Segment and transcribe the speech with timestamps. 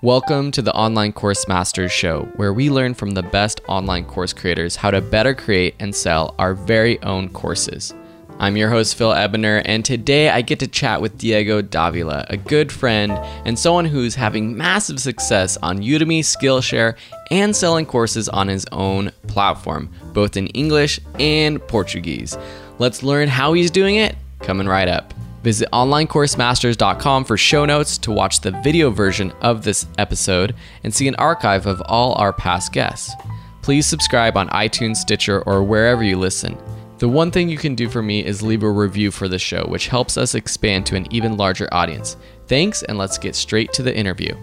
[0.00, 4.32] Welcome to the Online Course Masters Show, where we learn from the best online course
[4.32, 7.92] creators how to better create and sell our very own courses.
[8.38, 12.36] I'm your host, Phil Ebiner, and today I get to chat with Diego Davila, a
[12.36, 13.10] good friend
[13.44, 16.94] and someone who's having massive success on Udemy, Skillshare,
[17.32, 22.38] and selling courses on his own platform, both in English and Portuguese.
[22.78, 25.12] Let's learn how he's doing it coming right up.
[25.48, 30.54] Visit onlinecoursemasters.com for show notes to watch the video version of this episode
[30.84, 33.14] and see an archive of all our past guests.
[33.62, 36.58] Please subscribe on iTunes, Stitcher, or wherever you listen.
[36.98, 39.64] The one thing you can do for me is leave a review for the show,
[39.68, 42.18] which helps us expand to an even larger audience.
[42.46, 44.36] Thanks, and let's get straight to the interview.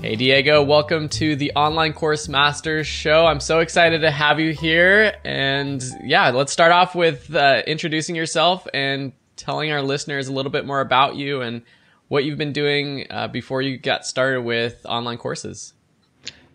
[0.00, 3.24] Hey, Diego, welcome to the Online Course Masters show.
[3.24, 5.14] I'm so excited to have you here.
[5.24, 10.52] And yeah, let's start off with uh, introducing yourself and telling our listeners a little
[10.52, 11.62] bit more about you and
[12.08, 15.74] what you've been doing uh, before you got started with online courses.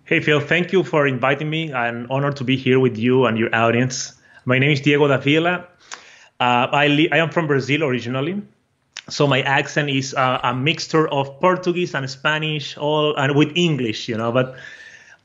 [0.05, 1.73] Hey, Phil, thank you for inviting me.
[1.73, 4.13] I'm honored to be here with you and your audience.
[4.45, 5.67] My name is Diego Davila.
[6.39, 8.41] Uh, I, li- I am from Brazil originally.
[9.09, 14.07] So my accent is uh, a mixture of Portuguese and Spanish, all and with English,
[14.07, 14.31] you know.
[14.31, 14.55] But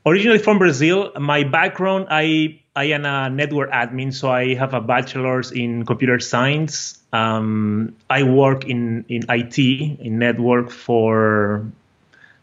[0.05, 4.81] originally from Brazil, my background, I I am a network admin, so I have a
[4.81, 11.65] bachelor's in computer science um, I work in, in IT, in network for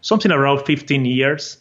[0.00, 1.58] something around 15 years.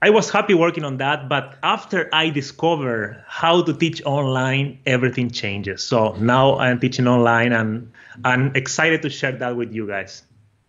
[0.00, 5.30] I was happy working on that, but after I discovered how to teach online, everything
[5.30, 5.82] changes.
[5.82, 7.90] So now I'm teaching online and
[8.24, 10.22] I'm excited to share that with you guys.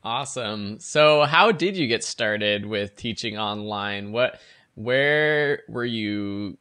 [0.04, 0.80] Awesome.
[0.80, 4.12] So how did you get started with teaching online?
[4.12, 4.40] What
[4.74, 6.58] where were you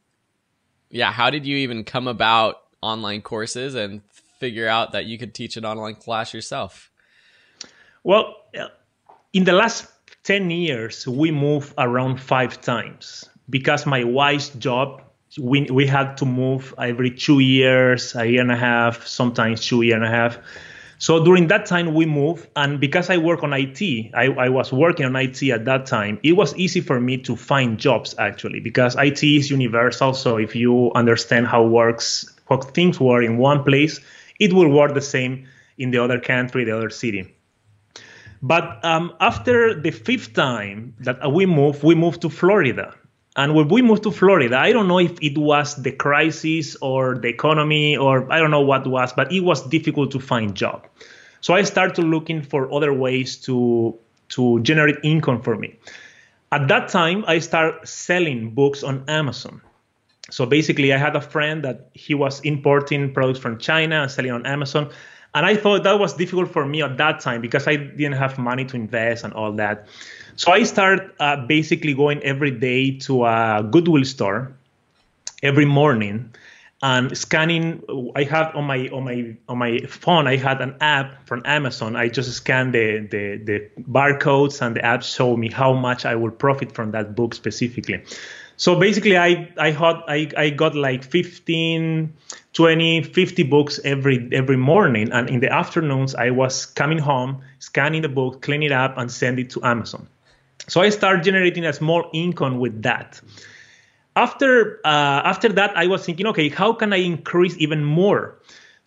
[0.89, 4.01] yeah, how did you even come about online courses and
[4.39, 6.91] figure out that you could teach an online class yourself?
[8.03, 8.67] Well, uh,
[9.33, 9.87] in the last
[10.23, 15.01] 10 years, we moved around five times because my wife's job,
[15.37, 19.81] we, we had to move every two years, a year and a half, sometimes two
[19.81, 20.37] year and a half.
[20.99, 23.81] So during that time, we moved, and because I work on IT,
[24.13, 26.19] I, I, was working on IT at that time.
[26.23, 30.13] It was easy for me to find jobs actually because IT is universal.
[30.13, 34.01] So if you understand how works, how things work in one place,
[34.41, 37.33] it will work the same in the other country, the other city.
[38.41, 42.93] But um, after the fifth time that we moved, we moved to Florida.
[43.39, 47.15] And when we moved to Florida, I don't know if it was the crisis or
[47.15, 50.85] the economy or I don't know what was, but it was difficult to find job.
[51.39, 53.97] So I started looking for other ways to
[54.35, 55.79] to generate income for me.
[56.51, 59.61] At that time, I started selling books on Amazon.
[60.29, 64.31] So basically, I had a friend that he was importing products from China and selling
[64.31, 64.91] on Amazon.
[65.33, 68.37] And I thought that was difficult for me at that time because I didn't have
[68.37, 69.87] money to invest and all that.
[70.39, 74.53] So I start uh, basically going every day to a Goodwill store
[75.43, 76.33] every morning
[76.81, 77.83] and scanning.
[78.15, 81.97] I have on my on my on my phone i had an app from amazon.
[81.97, 86.15] I just scan the the, the barcodes and the app showed me how much i
[86.15, 88.01] will profit from that book specifically.
[88.55, 92.13] So basically i i had i, I got like 15
[92.53, 95.11] 20 50 books every every morning.
[95.11, 99.11] And in the afternoons i was coming home scanning the book clean it up and
[99.11, 100.07] send it to amazon
[100.69, 103.19] so i started generating a small income with that
[104.15, 108.39] after uh, after that i was thinking okay how can i increase even more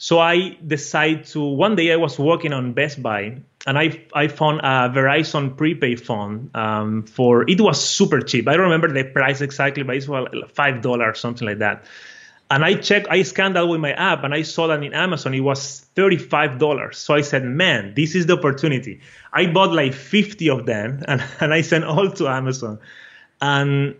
[0.03, 3.39] so I decided to one day I was working on Best Buy
[3.69, 8.49] and I I found a Verizon prepaid phone um, for it was super cheap.
[8.49, 11.85] I don't remember the price exactly, but it was five dollars something like that.
[12.53, 15.33] And I checked, I scanned that with my app, and I saw that in Amazon
[15.33, 16.99] it was thirty-five dollars.
[16.99, 19.01] So I said, "Man, this is the opportunity."
[19.33, 22.79] I bought like fifty of them, and, and I sent all to Amazon.
[23.41, 23.95] And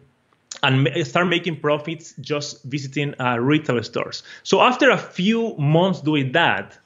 [0.63, 4.23] and start making profits just visiting uh, retail stores.
[4.43, 6.79] So after a few months doing that,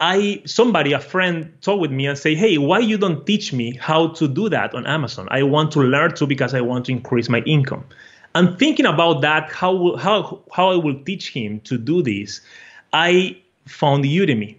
[0.00, 3.76] I somebody a friend talked with me and say, "Hey, why you don't teach me
[3.76, 5.28] how to do that on Amazon?
[5.30, 7.84] I want to learn to because I want to increase my income."
[8.34, 12.40] And thinking about that, how how how I will teach him to do this,
[12.92, 13.36] I
[13.66, 14.56] found Udemy.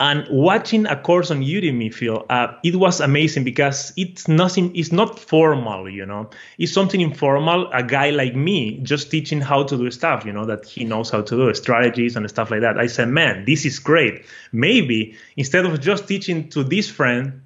[0.00, 4.74] And watching a course on Udemy, Phil, uh, it was amazing because it's nothing.
[4.74, 6.28] It's not formal, you know.
[6.58, 7.70] It's something informal.
[7.72, 11.10] A guy like me just teaching how to do stuff, you know, that he knows
[11.10, 12.78] how to do strategies and stuff like that.
[12.78, 14.24] I said, man, this is great.
[14.50, 17.40] Maybe instead of just teaching to this friend,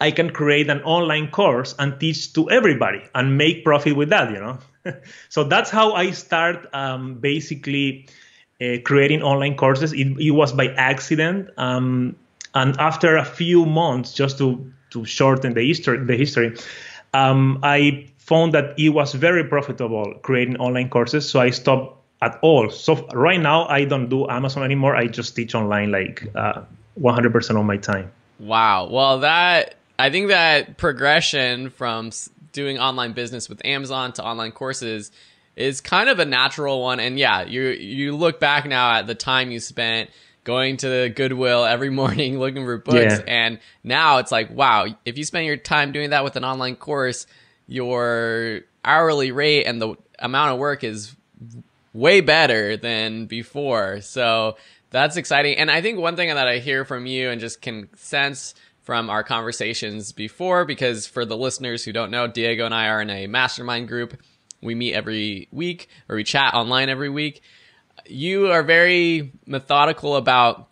[0.00, 4.32] I can create an online course and teach to everybody and make profit with that,
[4.32, 4.58] you know.
[5.28, 8.08] so that's how I start um, basically
[8.60, 9.92] uh, creating online courses.
[9.92, 11.50] It, it, was by accident.
[11.56, 12.16] Um,
[12.54, 16.56] and after a few months, just to to shorten the history, the history,
[17.14, 21.28] um, I found that it was very profitable creating online courses.
[21.28, 22.70] So I stopped at all.
[22.70, 24.96] So right now I don't do Amazon anymore.
[24.96, 26.62] I just teach online like uh,
[27.00, 28.10] 100% of my time.
[28.38, 28.88] Wow.
[28.90, 32.10] Well, that I think that progression from
[32.52, 35.10] doing online business with Amazon to online courses
[35.56, 37.00] is kind of a natural one.
[37.00, 40.10] And yeah, you you look back now at the time you spent
[40.44, 43.24] going to the Goodwill every morning looking for books, yeah.
[43.26, 46.76] and now it's like, wow, if you spend your time doing that with an online
[46.76, 47.26] course,
[47.66, 51.14] your hourly rate and the amount of work is
[51.92, 54.00] way better than before.
[54.00, 54.56] So
[54.90, 55.56] that's exciting.
[55.56, 58.54] And I think one thing that I hear from you and just can sense
[58.90, 63.00] from our conversations before, because for the listeners who don't know, Diego and I are
[63.00, 64.20] in a mastermind group.
[64.60, 67.40] We meet every week or we chat online every week.
[68.04, 70.66] You are very methodical about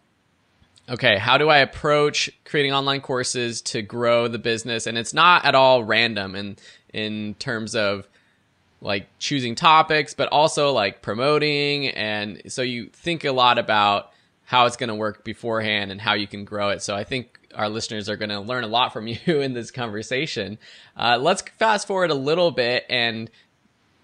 [0.89, 4.89] okay, how do I approach creating online courses to grow the business?
[4.89, 6.57] And it's not at all random in
[6.93, 8.09] in terms of
[8.81, 11.87] like choosing topics, but also like promoting.
[11.91, 14.11] And so you think a lot about
[14.43, 16.83] how it's going to work beforehand and how you can grow it.
[16.83, 19.71] So I think our listeners are going to learn a lot from you in this
[19.71, 20.59] conversation.
[20.97, 23.31] Uh, let's fast forward a little bit and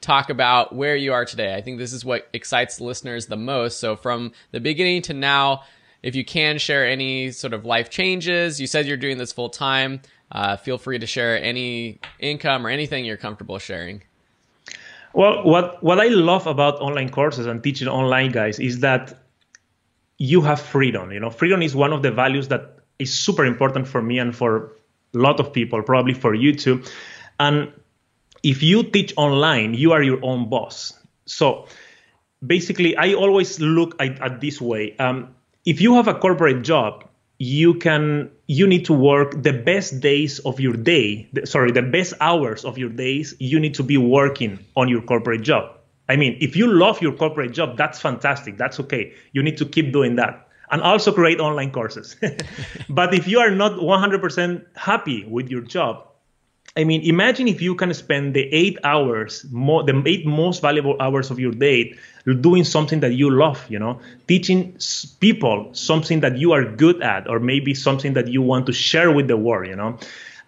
[0.01, 1.55] talk about where you are today.
[1.55, 3.81] I think this is what excites listeners the most.
[3.81, 5.63] So from the beginning to now,
[6.03, 9.49] if you can share any sort of life changes, you said you're doing this full
[9.49, 10.03] time.
[10.31, 14.03] Uh, feel free to share any income or anything you're comfortable sharing.
[15.15, 19.25] Well, what what I love about online courses and teaching online, guys, is that
[20.19, 21.13] you have freedom.
[21.13, 24.35] You know, freedom is one of the values that is super important for me and
[24.35, 24.73] for
[25.15, 26.83] a lot of people, probably for you too.
[27.39, 27.73] And
[28.43, 30.93] if you teach online, you are your own boss.
[31.27, 31.67] So
[32.45, 34.97] basically, I always look at, at this way.
[34.99, 37.09] Um, if you have a corporate job,
[37.39, 42.15] you can you need to work the best days of your day sorry the best
[42.21, 45.77] hours of your days you need to be working on your corporate job
[46.09, 49.65] i mean if you love your corporate job that's fantastic that's okay you need to
[49.65, 52.17] keep doing that and also create online courses
[52.89, 56.09] but if you are not 100% happy with your job
[56.77, 60.97] I mean, imagine if you can spend the eight hours, more, the eight most valuable
[61.01, 61.95] hours of your day
[62.41, 64.77] doing something that you love, you know, teaching
[65.21, 69.13] people something that you are good at, or maybe something that you want to share
[69.13, 69.97] with the world, you know.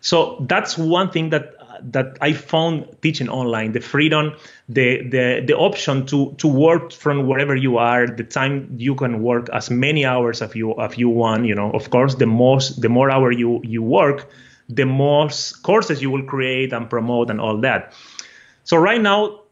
[0.00, 4.34] So that's one thing that that I found teaching online, the freedom,
[4.69, 9.23] the the the option to to work from wherever you are, the time you can
[9.23, 11.70] work as many hours as you as you want, you know.
[11.70, 14.28] Of course, the most the more hour you you work,
[14.69, 17.93] the most courses you will create and promote and all that.
[18.64, 19.43] So right now,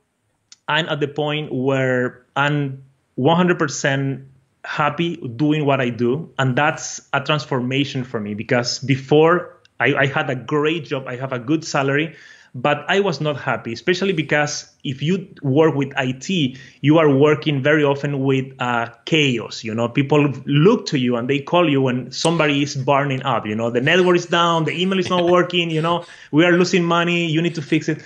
[0.67, 2.83] I'm at the point where I'm
[3.19, 4.25] 100%
[4.65, 10.07] happy doing what I do, and that's a transformation for me because before I, I
[10.07, 12.17] had a great job, I have a good salary,
[12.55, 17.63] but I was not happy, especially because if you work with IT, you are working
[17.63, 19.65] very often with uh, chaos.
[19.65, 23.45] You know, people look to you and they call you when somebody is burning up.
[23.45, 25.71] You know, the network is down, the email is not working.
[25.71, 27.27] You know, we are losing money.
[27.27, 28.03] You need to fix it.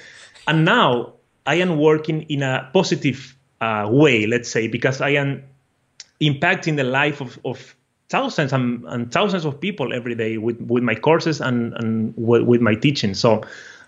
[0.46, 1.12] And now
[1.44, 5.44] I am working in a positive uh, way, let's say, because I am
[6.22, 7.74] impacting the life of, of
[8.08, 12.42] thousands and, and, thousands of people every day with, with my courses and, and with,
[12.42, 13.14] with my teaching.
[13.14, 13.42] So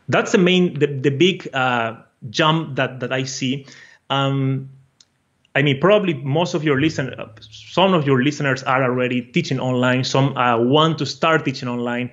[0.08, 1.96] that's the main the, the big uh,
[2.29, 3.67] jump that that I see.
[4.10, 4.69] Um,
[5.55, 7.15] I mean, probably most of your listen,
[7.50, 10.05] some of your listeners are already teaching online.
[10.05, 12.10] Some uh, want to start teaching online.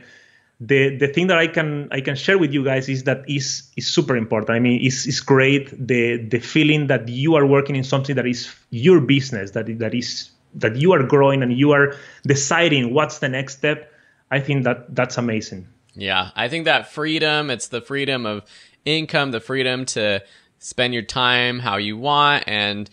[0.60, 3.70] The the thing that I can I can share with you guys is that is
[3.76, 4.52] is super important.
[4.52, 8.26] I mean, it's, it's great the the feeling that you are working in something that
[8.26, 11.96] is your business, that that is that you are growing and you are
[12.26, 13.92] deciding what's the next step.
[14.30, 15.68] I think that that's amazing.
[15.94, 18.44] Yeah, I think that freedom, it's the freedom of
[18.86, 20.24] income, the freedom to
[20.60, 22.90] spend your time how you want and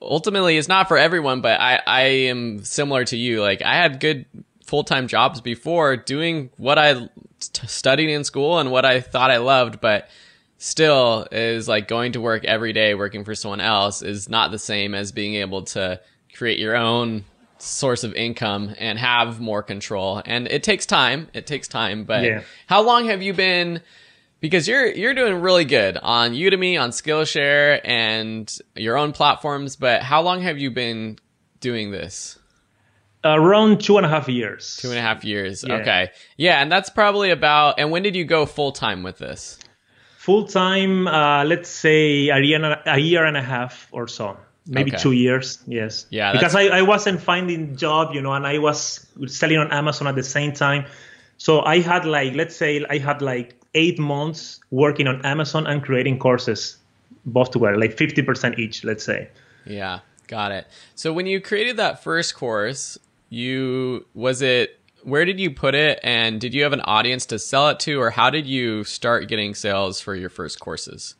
[0.00, 3.40] ultimately it's not for everyone, but I I am similar to you.
[3.40, 4.26] Like I had good
[4.64, 7.08] full-time jobs before doing what I
[7.38, 10.08] studied in school and what I thought I loved, but
[10.58, 14.58] still is like going to work every day working for someone else is not the
[14.58, 16.00] same as being able to
[16.42, 17.24] create your own
[17.58, 20.20] source of income and have more control.
[20.26, 21.28] And it takes time.
[21.32, 22.02] It takes time.
[22.02, 22.42] But yeah.
[22.66, 23.80] how long have you been?
[24.40, 29.76] Because you're you're doing really good on Udemy, on Skillshare, and your own platforms.
[29.76, 31.16] But how long have you been
[31.60, 32.40] doing this?
[33.22, 34.78] Around two and a half years.
[34.78, 35.64] Two and a half years.
[35.64, 35.76] Yeah.
[35.76, 36.10] Okay.
[36.36, 37.78] Yeah, and that's probably about.
[37.78, 39.60] And when did you go full time with this?
[40.18, 44.92] Full time, uh, let's say a year, a year and a half or so maybe
[44.92, 45.02] okay.
[45.02, 49.04] two years yes yeah because I, I wasn't finding job you know and i was
[49.26, 50.86] selling on amazon at the same time
[51.42, 55.82] So I had like, let's say I had like eight months working on Amazon and
[55.82, 56.76] creating courses
[57.26, 59.28] both together, like 50% each, let's say.
[59.66, 60.68] Yeah, got it.
[60.94, 62.96] So when you created that first course,
[63.28, 67.40] you was it where did you put it and did you have an audience to
[67.40, 71.16] sell it to or how did you start getting sales for your first courses?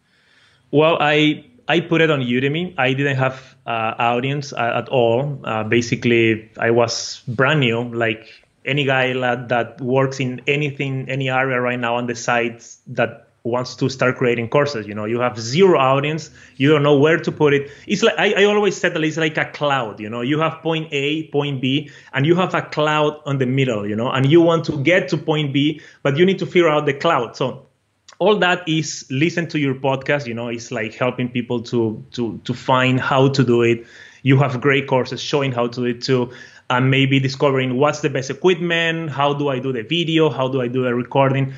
[0.70, 2.74] Well, I I put it on Udemy.
[2.78, 5.40] I didn't have uh, audience uh, at all.
[5.44, 8.28] Uh, basically, I was brand new, like
[8.64, 13.28] any guy that, that works in anything, any area right now on the site that
[13.44, 14.86] wants to start creating courses.
[14.86, 17.70] You know, you have zero audience, you don't know where to put it.
[17.86, 20.00] It's like I, I always said that it's like a cloud.
[20.00, 23.46] You know, you have point A, point B, and you have a cloud on the
[23.46, 23.86] middle.
[23.86, 26.68] You know, and you want to get to point B, but you need to figure
[26.68, 27.36] out the cloud.
[27.36, 27.66] So
[28.22, 30.26] all that is listen to your podcast.
[30.26, 33.84] You know, it's like helping people to to to find how to do it.
[34.22, 36.30] You have great courses showing how to do it too
[36.70, 40.62] and maybe discovering what's the best equipment, how do I do the video, how do
[40.62, 41.52] I do the recording.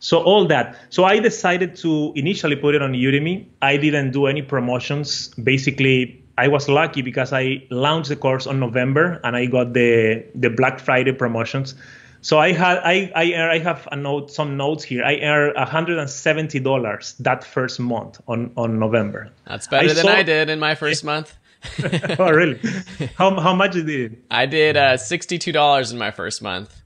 [0.00, 0.76] So all that.
[0.90, 3.46] So I decided to initially put it on Udemy.
[3.62, 5.28] I didn't do any promotions.
[5.42, 10.24] Basically, I was lucky because I launched the course on November and I got the
[10.34, 11.74] the Black Friday promotions.
[12.20, 15.04] So I had I I, I have a note some notes here.
[15.04, 19.30] I earned hundred and seventy dollars that first month on on November.
[19.46, 21.34] That's better I than saw, I did in my first month.
[22.18, 22.60] oh really?
[23.16, 24.16] How how much did you?
[24.30, 26.82] I did uh, sixty two dollars in my first month.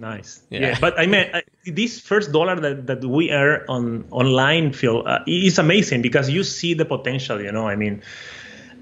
[0.00, 0.40] Nice.
[0.48, 0.60] Yeah.
[0.60, 0.78] yeah.
[0.80, 1.30] But I mean,
[1.66, 6.42] this first dollar that, that we earn on online, Phil, uh, is amazing because you
[6.42, 8.02] see the potential, you know, I mean,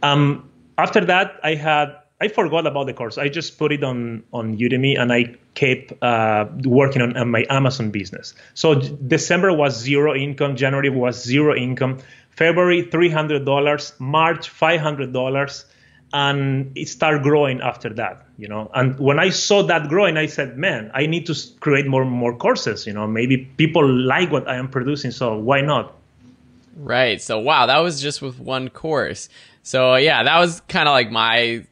[0.04, 3.16] um, after that, I had, I forgot about the course.
[3.16, 7.46] I just put it on, on Udemy and I kept uh, working on, on my
[7.48, 8.34] Amazon business.
[8.54, 10.56] So December was zero income.
[10.56, 11.98] January was zero income.
[12.30, 14.00] February, $300.
[14.00, 15.64] March, $500
[16.12, 20.25] and it started growing after that you know and when i saw that growing i
[20.25, 24.48] said man i need to create more more courses you know maybe people like what
[24.48, 25.94] i am producing so why not
[26.76, 29.28] right so wow that was just with one course
[29.62, 31.62] so yeah that was kind of like my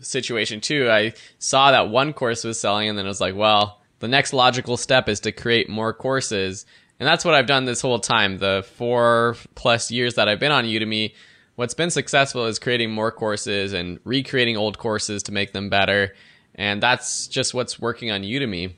[0.00, 3.80] situation too i saw that one course was selling and then i was like well
[4.00, 6.66] the next logical step is to create more courses
[7.00, 10.52] and that's what i've done this whole time the four plus years that i've been
[10.52, 11.12] on udemy
[11.58, 16.14] what's been successful is creating more courses and recreating old courses to make them better.
[16.54, 18.74] And that's just what's working on Udemy.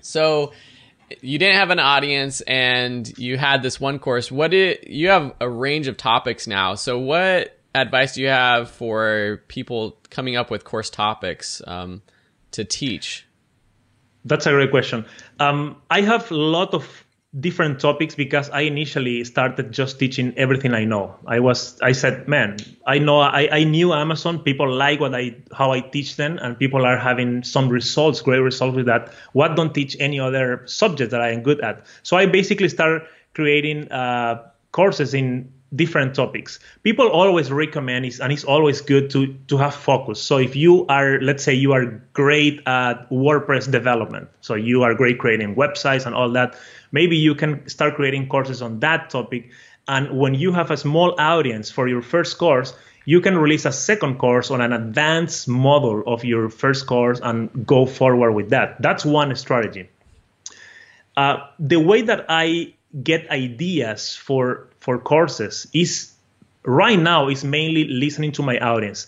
[0.00, 0.54] So
[1.20, 4.32] you didn't have an audience and you had this one course.
[4.32, 6.76] What did you have a range of topics now?
[6.76, 12.02] So what advice do you have for people coming up with course topics um,
[12.52, 13.26] to teach?
[14.24, 15.06] That's a great question.
[15.38, 17.04] Um, I have a lot of
[17.38, 21.14] different topics because I initially started just teaching everything I know.
[21.26, 22.56] I was I said, man,
[22.86, 24.40] I know I, I knew Amazon.
[24.40, 28.40] People like what I how I teach them, and people are having some results, great
[28.40, 29.12] results with that.
[29.32, 31.86] What don't teach any other subject that I am good at?
[32.02, 33.02] So I basically started
[33.34, 34.42] creating uh,
[34.72, 36.58] courses in different topics.
[36.82, 40.20] People always recommend it, and it's always good to to have focus.
[40.20, 44.94] So if you are, let's say, you are great at WordPress development, so you are
[44.94, 46.56] great creating websites and all that
[46.92, 49.50] maybe you can start creating courses on that topic.
[49.86, 53.72] And when you have a small audience for your first course, you can release a
[53.72, 58.80] second course on an advanced model of your first course and go forward with that.
[58.82, 59.88] That's one strategy.
[61.16, 66.12] Uh, the way that I get ideas for for courses is
[66.64, 69.06] right now is mainly listening to my audience.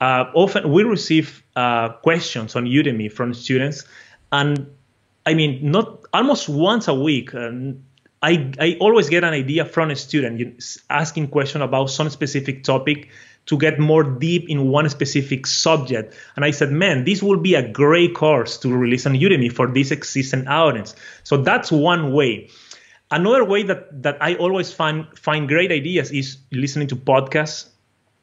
[0.00, 3.84] Uh, often we receive uh, questions on Udemy from students,
[4.32, 4.66] and
[5.24, 7.34] I mean, not almost once a week.
[7.34, 7.84] Um,
[8.22, 13.08] I, I always get an idea from a student asking question about some specific topic
[13.46, 16.14] to get more deep in one specific subject.
[16.36, 19.66] And I said, man, this will be a great course to release on Udemy for
[19.66, 20.94] this existing audience.
[21.24, 22.48] So that's one way.
[23.12, 27.68] Another way that, that I always find find great ideas is listening to podcasts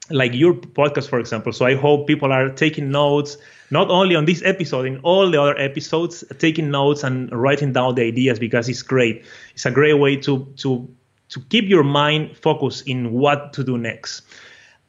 [0.09, 1.53] like your podcast, for example.
[1.53, 3.37] So I hope people are taking notes,
[3.69, 7.95] not only on this episode, in all the other episodes, taking notes and writing down
[7.95, 9.23] the ideas because it's great.
[9.53, 10.89] It's a great way to to
[11.29, 14.23] to keep your mind focused in what to do next.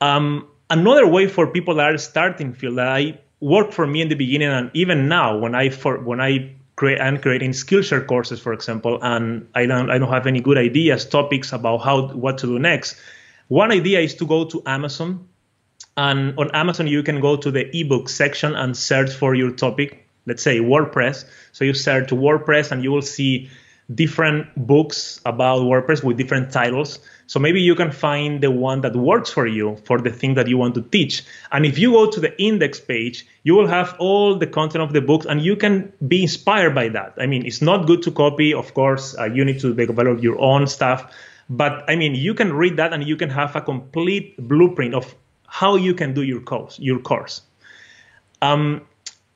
[0.00, 4.08] Um, another way for people that are starting Phil that I worked for me in
[4.08, 8.40] the beginning and even now when I for when I create I'm creating Skillshare courses,
[8.40, 12.38] for example, and I don't I don't have any good ideas, topics about how what
[12.38, 12.96] to do next
[13.48, 15.28] one idea is to go to Amazon,
[15.96, 20.06] and on Amazon you can go to the ebook section and search for your topic.
[20.24, 21.24] Let's say WordPress.
[21.52, 23.50] So you search WordPress, and you will see
[23.94, 26.98] different books about WordPress with different titles.
[27.26, 30.48] So maybe you can find the one that works for you for the thing that
[30.48, 31.24] you want to teach.
[31.52, 34.92] And if you go to the index page, you will have all the content of
[34.92, 37.14] the books and you can be inspired by that.
[37.18, 40.40] I mean, it's not good to copy, of course, uh, you need to develop your
[40.40, 41.12] own stuff.
[41.48, 45.14] But I mean, you can read that and you can have a complete blueprint of
[45.46, 46.78] how you can do your course.
[46.78, 47.42] Your course.
[48.42, 48.82] Um,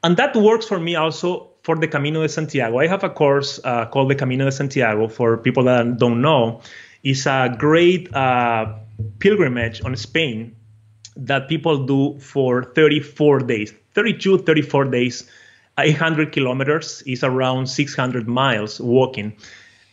[0.04, 2.78] and that works for me also for the Camino de Santiago.
[2.78, 6.60] I have a course uh, called the Camino de Santiago for people that don't know.
[7.02, 8.74] It's a great uh,
[9.18, 10.56] pilgrimage on Spain
[11.16, 15.30] that people do for 34 days, 32, 34 days,
[15.78, 19.36] 800 kilometers is around 600 miles walking.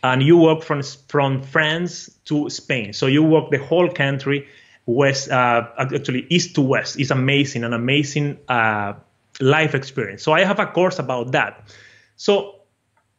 [0.04, 2.92] And you walk from, from France to Spain.
[2.92, 4.48] So you walk the whole country,
[4.84, 6.98] west, uh, actually east to west.
[6.98, 8.94] It's amazing, an amazing uh,
[9.40, 10.22] life experience.
[10.22, 11.72] So I have a course about that.
[12.16, 12.60] So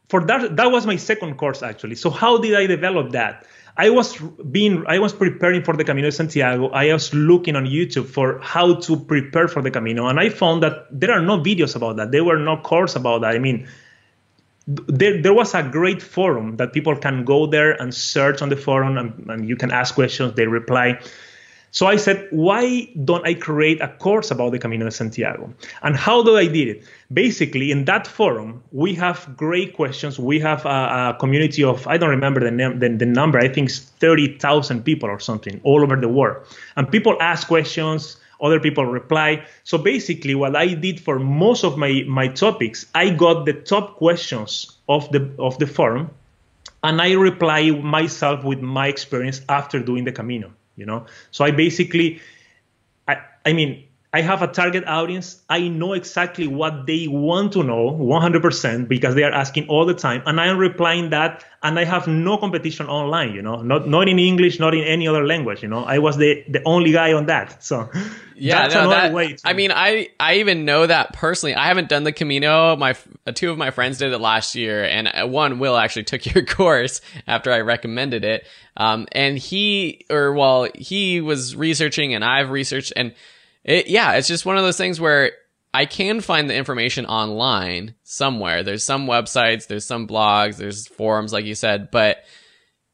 [0.08, 1.96] for that, that was my second course actually.
[1.96, 3.46] So how did I develop that?
[3.76, 4.16] I was
[4.52, 6.68] being, I was preparing for the Camino de Santiago.
[6.68, 10.62] I was looking on YouTube for how to prepare for the Camino, and I found
[10.62, 12.12] that there are no videos about that.
[12.12, 13.34] There were no course about that.
[13.34, 13.66] I mean,
[14.68, 18.56] there, there was a great forum that people can go there and search on the
[18.56, 20.34] forum, and, and you can ask questions.
[20.34, 21.00] They reply.
[21.74, 25.52] So I said, why don't I create a course about the Camino de Santiago?
[25.82, 26.84] And how do I did it?
[27.12, 30.16] Basically, in that forum, we have great questions.
[30.16, 33.48] We have a, a community of, I don't remember the, name, the, the number, I
[33.48, 36.46] think it's 30,000 people or something all over the world.
[36.76, 39.44] And people ask questions, other people reply.
[39.64, 43.96] So basically, what I did for most of my, my topics, I got the top
[43.96, 46.12] questions of the, of the forum,
[46.84, 51.06] and I reply myself with my experience after doing the Camino you know?
[51.30, 52.20] So i basically
[53.08, 53.84] i i mean
[54.14, 55.42] i have a target audience.
[55.50, 59.94] I know exactly what they want to know 100% because they are asking all the
[59.94, 63.56] time and i am replying that and i have no competition online you know?
[63.62, 65.84] Not not in english not in any other language you know?
[65.84, 67.88] I was the the only guy on that so
[68.36, 71.54] yeah that's no, that, way to, i mean i i even know that personally.
[71.54, 72.76] I haven't done the camino.
[72.76, 72.96] My
[73.34, 77.00] two of my friends did it last year and one will actually took your course
[77.26, 78.46] after i recommended it.
[78.76, 83.14] Um, and he, or well, he was researching and I've researched and
[83.64, 85.32] it, yeah, it's just one of those things where
[85.72, 88.62] I can find the information online somewhere.
[88.62, 92.24] There's some websites, there's some blogs, there's forums, like you said, but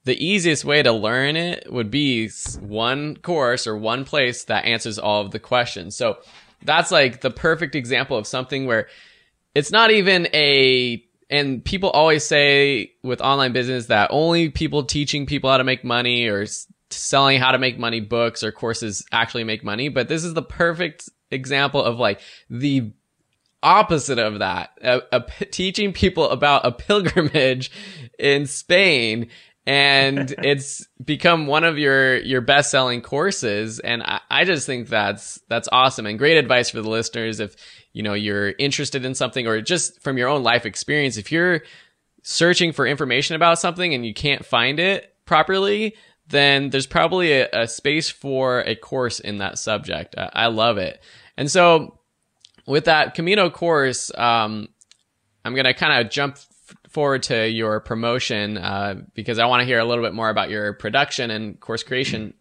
[0.05, 2.31] the easiest way to learn it would be
[2.61, 5.95] one course or one place that answers all of the questions.
[5.95, 6.19] So
[6.63, 8.89] that's like the perfect example of something where
[9.55, 15.27] it's not even a and people always say with online business that only people teaching
[15.27, 16.45] people how to make money or
[16.91, 19.89] selling how to make money books or courses actually make money.
[19.89, 22.93] But this is the perfect example of like the
[23.63, 27.71] opposite of that, teaching people about a pilgrimage
[28.19, 29.29] in Spain.
[29.67, 34.89] and it's become one of your your best selling courses and I, I just think
[34.89, 37.55] that's that's awesome and great advice for the listeners if
[37.93, 41.63] you know, you're interested in something or just from your own life experience, if you're
[42.23, 45.97] searching for information about something and you can't find it properly,
[46.31, 50.15] then there's probably a, a space for a course in that subject.
[50.17, 51.03] I, I, love it.
[51.37, 51.99] And so
[52.67, 54.69] with that Camino course, um,
[55.45, 56.39] I'm going to kind of jump
[56.89, 60.51] forward to your promotion uh, because I want to hear a little bit more about
[60.51, 62.35] your production and course creation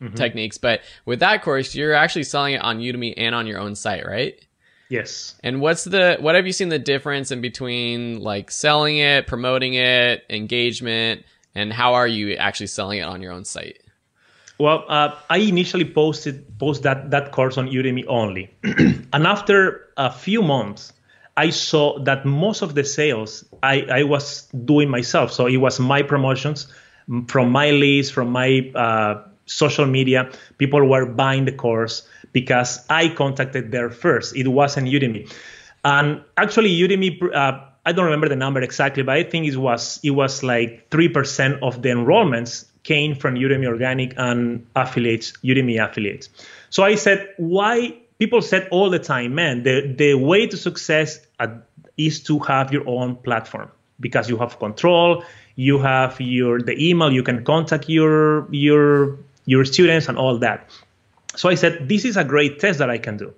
[0.00, 0.14] mm-hmm.
[0.14, 0.58] techniques.
[0.58, 4.06] But with that course, you're actually selling it on Udemy and on your own site,
[4.06, 4.34] right?
[4.88, 5.34] Yes.
[5.44, 9.74] And what's the what have you seen the difference in between like selling it, promoting
[9.74, 11.24] it, engagement,
[11.54, 13.80] and how are you actually selling it on your own site?
[14.58, 18.50] Well, uh, I initially posted post that that course on Udemy only,
[19.12, 20.92] and after a few months,
[21.36, 25.32] I saw that most of the sales I, I was doing myself.
[25.32, 26.66] So it was my promotions
[27.28, 30.30] from my leads, from my uh, social media.
[30.58, 34.36] People were buying the course because I contacted there first.
[34.36, 35.32] It wasn't Udemy.
[35.84, 40.00] And actually, Udemy, uh, I don't remember the number exactly, but I think it was
[40.02, 45.82] it was like three percent of the enrollments came from Udemy Organic and affiliates, Udemy
[45.82, 46.28] affiliates.
[46.70, 47.96] So I said, why?
[48.18, 51.20] People said all the time, man, the the way to success
[51.96, 55.24] is to have your own platform because you have control,
[55.56, 60.68] you have your the email, you can contact your your your students and all that.
[61.36, 63.32] So I said, this is a great test that I can do.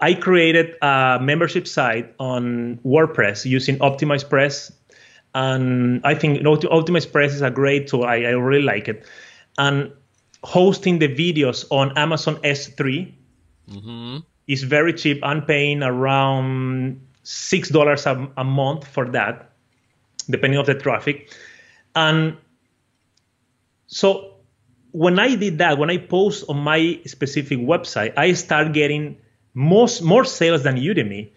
[0.00, 4.72] I created a membership site on WordPress using OptimizePress.
[5.34, 8.04] And I think OptimizePress is a great tool.
[8.04, 9.04] I, I really like it.
[9.58, 9.92] And
[10.44, 13.12] hosting the videos on Amazon S3
[13.70, 14.18] mm-hmm.
[14.46, 15.20] is very cheap.
[15.22, 19.50] I'm paying around $6 a, a month for that,
[20.30, 21.32] depending on the traffic.
[21.96, 22.36] And
[23.88, 24.34] so
[24.92, 29.18] when I did that, when I post on my specific website, I start getting
[29.58, 31.30] most more sales than Udemy.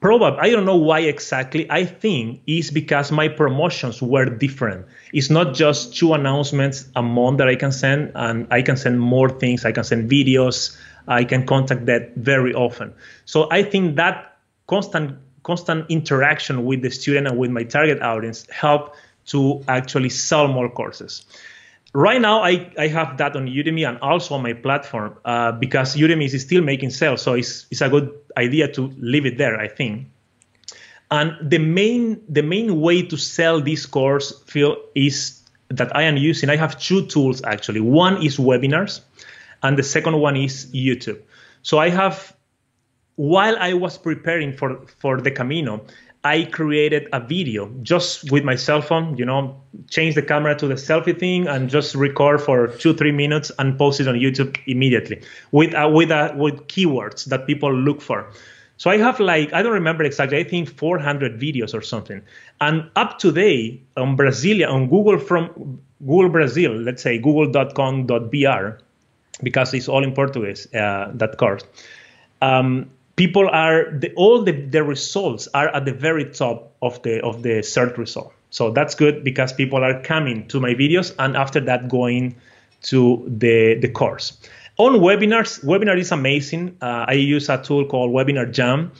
[0.00, 1.68] Probably, I don't know why exactly.
[1.68, 4.86] I think is because my promotions were different.
[5.12, 9.00] It's not just two announcements a month that I can send, and I can send
[9.00, 9.64] more things.
[9.64, 10.78] I can send videos.
[11.08, 12.94] I can contact that very often.
[13.24, 18.46] So I think that constant constant interaction with the student and with my target audience
[18.50, 18.94] help
[19.26, 21.24] to actually sell more courses
[21.96, 25.96] right now I, I have that on udemy and also on my platform uh, because
[25.96, 29.58] udemy is still making sales so it's, it's a good idea to leave it there
[29.58, 30.06] i think.
[31.10, 36.16] And the main the main way to sell this course Phil is that i am
[36.16, 37.80] using i have two tools actually.
[37.80, 39.00] One is webinars
[39.62, 41.20] and the second one is youtube.
[41.62, 42.36] So i have
[43.14, 45.80] while i was preparing for for the camino
[46.26, 50.66] I created a video just with my cell phone, you know, change the camera to
[50.66, 54.58] the selfie thing and just record for two, three minutes and post it on YouTube
[54.66, 58.26] immediately with uh, with uh, with keywords that people look for.
[58.76, 60.38] So I have like I don't remember exactly.
[60.38, 62.20] I think 400 videos or something.
[62.60, 68.66] And up to date on Brasilia on Google from Google Brazil, let's say google.com.br,
[69.44, 71.62] because it's all in Portuguese uh, that course.
[72.42, 77.20] Um, people are the, all the, the results are at the very top of the
[77.22, 78.32] of the search result.
[78.50, 82.36] So that's good because people are coming to my videos and after that going
[82.82, 84.38] to the the course.
[84.78, 86.76] On webinars webinar is amazing.
[86.80, 88.90] Uh, i use a tool called WebinarJam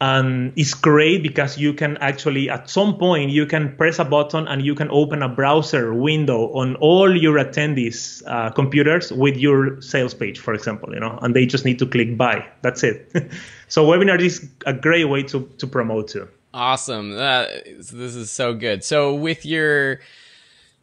[0.00, 4.46] and it's great because you can actually at some point you can press a button
[4.46, 9.80] and you can open a browser window on all your attendees uh, computers with your
[9.80, 12.46] sales page for example you know and they just need to click buy.
[12.62, 13.12] That's it.
[13.68, 17.10] So webinar is a great way to to promote too awesome.
[17.10, 18.84] This is so good.
[18.84, 20.00] So with your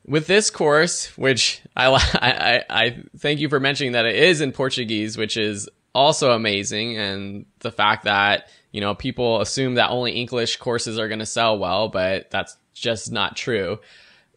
[0.05, 4.51] with this course which I, I i thank you for mentioning that it is in
[4.51, 6.97] portuguese which is also amazing.
[6.97, 11.25] And the fact that you know, people assume that only English courses are going to
[11.25, 13.79] sell well, but that's just not true.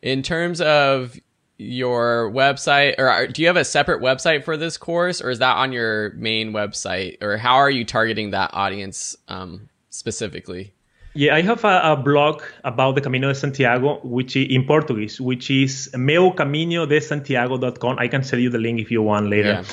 [0.02, 1.18] In terms of
[1.56, 5.56] your website, or do you have a separate website for this course, or is that
[5.56, 10.74] on your main website, or how are you targeting that audience um, specifically?
[11.14, 15.18] Yeah, I have a, a, blog about the Camino de Santiago, which is in Portuguese,
[15.18, 17.98] which is meucaminodesantiago.com.
[17.98, 19.48] I can send you the link if you want later.
[19.48, 19.64] Yeah.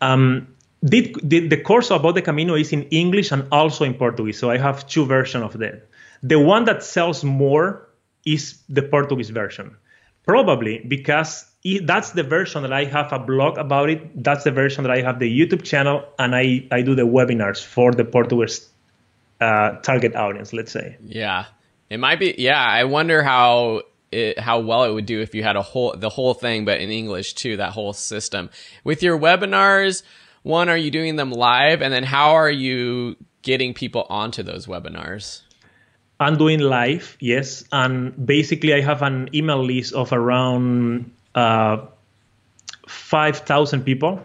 [0.00, 0.46] Um,
[0.82, 4.38] the, the, the course about the Camino is in English and also in Portuguese.
[4.38, 5.88] So I have two versions of that.
[6.22, 7.88] The one that sells more
[8.24, 9.76] is the Portuguese version.
[10.26, 11.46] Probably because
[11.82, 14.22] that's the version that I have a blog about it.
[14.22, 17.64] That's the version that I have the YouTube channel and I, I do the webinars
[17.64, 18.68] for the Portuguese
[19.40, 20.96] uh, target audience, let's say.
[21.04, 21.46] Yeah.
[21.90, 22.64] It might be, yeah.
[22.64, 26.08] I wonder how it, how well it would do if you had a whole the
[26.08, 27.56] whole thing, but in English too.
[27.56, 28.50] That whole system
[28.84, 30.02] with your webinars
[30.42, 31.82] one, are you doing them live?
[31.82, 35.42] And then how are you getting people onto those webinars?
[36.18, 37.64] I'm doing live, yes.
[37.72, 41.86] And basically, I have an email list of around uh,
[42.86, 44.24] 5,000 people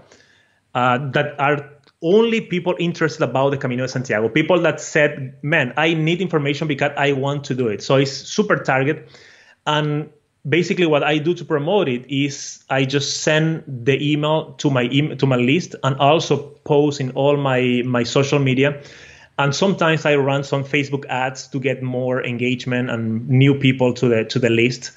[0.76, 1.70] uh, that are
[2.02, 4.30] only people interested about the Camino de Santiago.
[4.30, 7.82] People that said, man, I need information because I want to do it.
[7.82, 9.10] So it's super target.
[9.66, 10.12] And
[10.48, 14.88] basically what I do to promote it is I just send the email to my
[14.88, 18.82] to my list and also post in all my my social media.
[19.40, 24.10] And sometimes I run some Facebook ads to get more engagement and new people to
[24.10, 24.92] the to the list.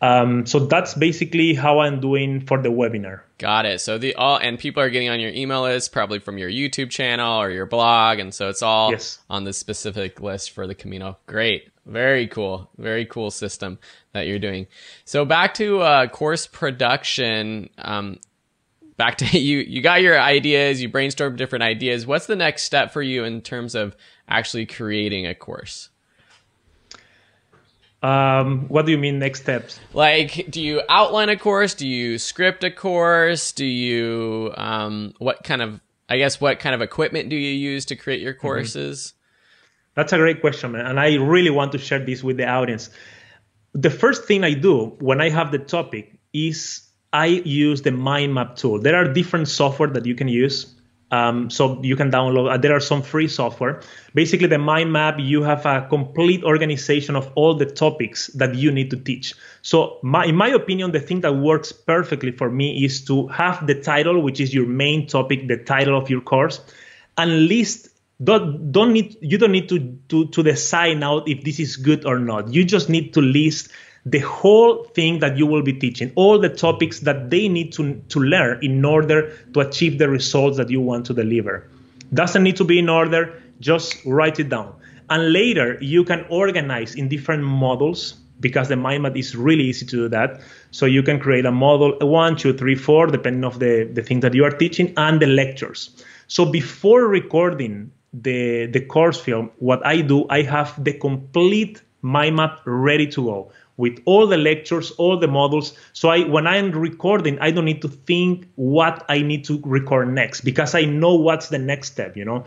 [0.00, 3.20] Um, so that's basically how I'm doing for the webinar.
[3.38, 3.80] Got it.
[3.80, 6.90] So the all and people are getting on your email list probably from your YouTube
[6.90, 9.18] channel or your blog, and so it's all yes.
[9.30, 11.16] on the specific list for the Camino.
[11.26, 11.70] Great.
[11.86, 12.70] Very cool.
[12.76, 13.78] Very cool system
[14.14, 14.66] that you're doing.
[15.04, 17.68] So back to uh, course production.
[17.76, 18.18] Um,
[18.96, 19.58] back to you.
[19.58, 20.80] You got your ideas.
[20.80, 22.06] You brainstormed different ideas.
[22.06, 23.94] What's the next step for you in terms of
[24.26, 25.90] actually creating a course?
[28.02, 29.80] Um, what do you mean next steps?
[29.94, 31.74] Like, do you outline a course?
[31.74, 33.52] Do you script a course?
[33.52, 37.86] Do you, um, what kind of, I guess, what kind of equipment do you use
[37.86, 38.42] to create your mm-hmm.
[38.42, 39.06] courses?
[39.06, 39.20] Mm-hmm.
[39.94, 40.84] That's a great question, man.
[40.84, 42.90] And I really want to share this with the audience.
[43.74, 48.34] The first thing I do when I have the topic is I use the mind
[48.34, 48.80] map tool.
[48.80, 50.74] There are different software that you can use.
[51.10, 52.50] Um, so you can download.
[52.50, 53.82] Uh, there are some free software.
[54.14, 58.72] Basically, the mind map you have a complete organization of all the topics that you
[58.72, 59.34] need to teach.
[59.62, 63.64] So, my, in my opinion, the thing that works perfectly for me is to have
[63.64, 66.60] the title, which is your main topic, the title of your course,
[67.16, 71.58] and list don't don't need you don't need to to to decide now if this
[71.58, 73.70] is good or not you just need to list
[74.06, 77.94] the whole thing that you will be teaching, all the topics that they need to,
[78.10, 81.66] to learn in order to achieve the results that you want to deliver.
[82.12, 84.74] Doesn't need to be in order, just write it down.
[85.08, 89.86] And later, you can organize in different models because the mind map is really easy
[89.86, 90.40] to do that.
[90.70, 94.20] So you can create a model one, two, three, four, depending of the, the thing
[94.20, 96.04] that you are teaching and the lectures.
[96.26, 97.90] So before recording
[98.22, 103.24] the, the course Phil, what I do, I have the complete mind map ready to
[103.24, 105.76] go with all the lectures, all the models.
[105.92, 110.12] So I, when I'm recording, I don't need to think what I need to record
[110.12, 112.44] next because I know what's the next step, you know.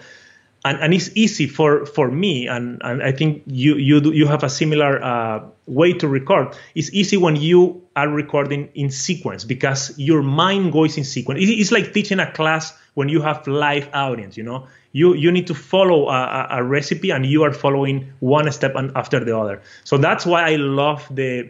[0.68, 4.28] And, and it's easy for, for me, and, and I think you you do, you
[4.28, 6.56] have a similar uh, way to record.
[6.76, 11.40] It's easy when you are recording in sequence because your mind goes in sequence.
[11.42, 14.36] It's like teaching a class when you have live audience.
[14.36, 18.52] You know, you you need to follow a, a recipe and you are following one
[18.52, 21.50] step after the other so that's why i love the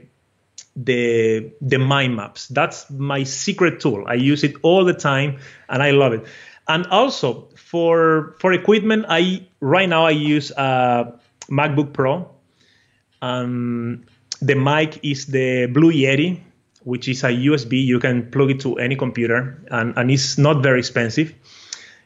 [0.76, 5.82] the the mind maps that's my secret tool i use it all the time and
[5.82, 6.26] i love it
[6.68, 11.14] and also for for equipment i right now i use a
[11.50, 12.30] macbook pro
[13.22, 14.04] um,
[14.42, 16.40] the mic is the blue yeti
[16.84, 20.64] which is a usb you can plug it to any computer and, and it's not
[20.64, 21.34] very expensive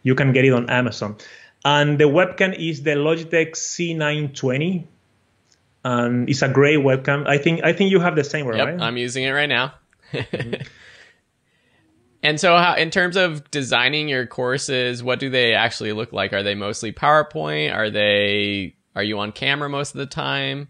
[0.03, 1.17] you can get it on Amazon.
[1.63, 4.85] And the webcam is the Logitech C920,
[5.83, 7.27] and it's a great webcam.
[7.27, 8.81] I think I think you have the same one, yep, right?
[8.81, 9.73] I'm using it right now.
[12.23, 16.33] And so, how, in terms of designing your courses, what do they actually look like?
[16.33, 17.73] Are they mostly PowerPoint?
[17.73, 20.67] Are they are you on camera most of the time?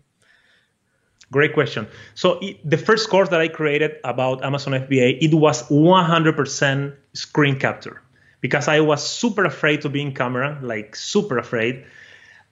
[1.32, 1.88] Great question.
[2.14, 8.02] So the first course that I created about Amazon FBA, it was 100% screen capture
[8.42, 11.86] because I was super afraid to be in camera, like super afraid.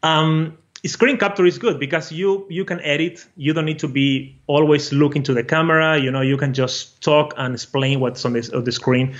[0.01, 3.25] Um, screen capture is good because you you can edit.
[3.35, 5.97] You don't need to be always looking to the camera.
[5.97, 9.15] You know, you can just talk and explain what's on this on the screen.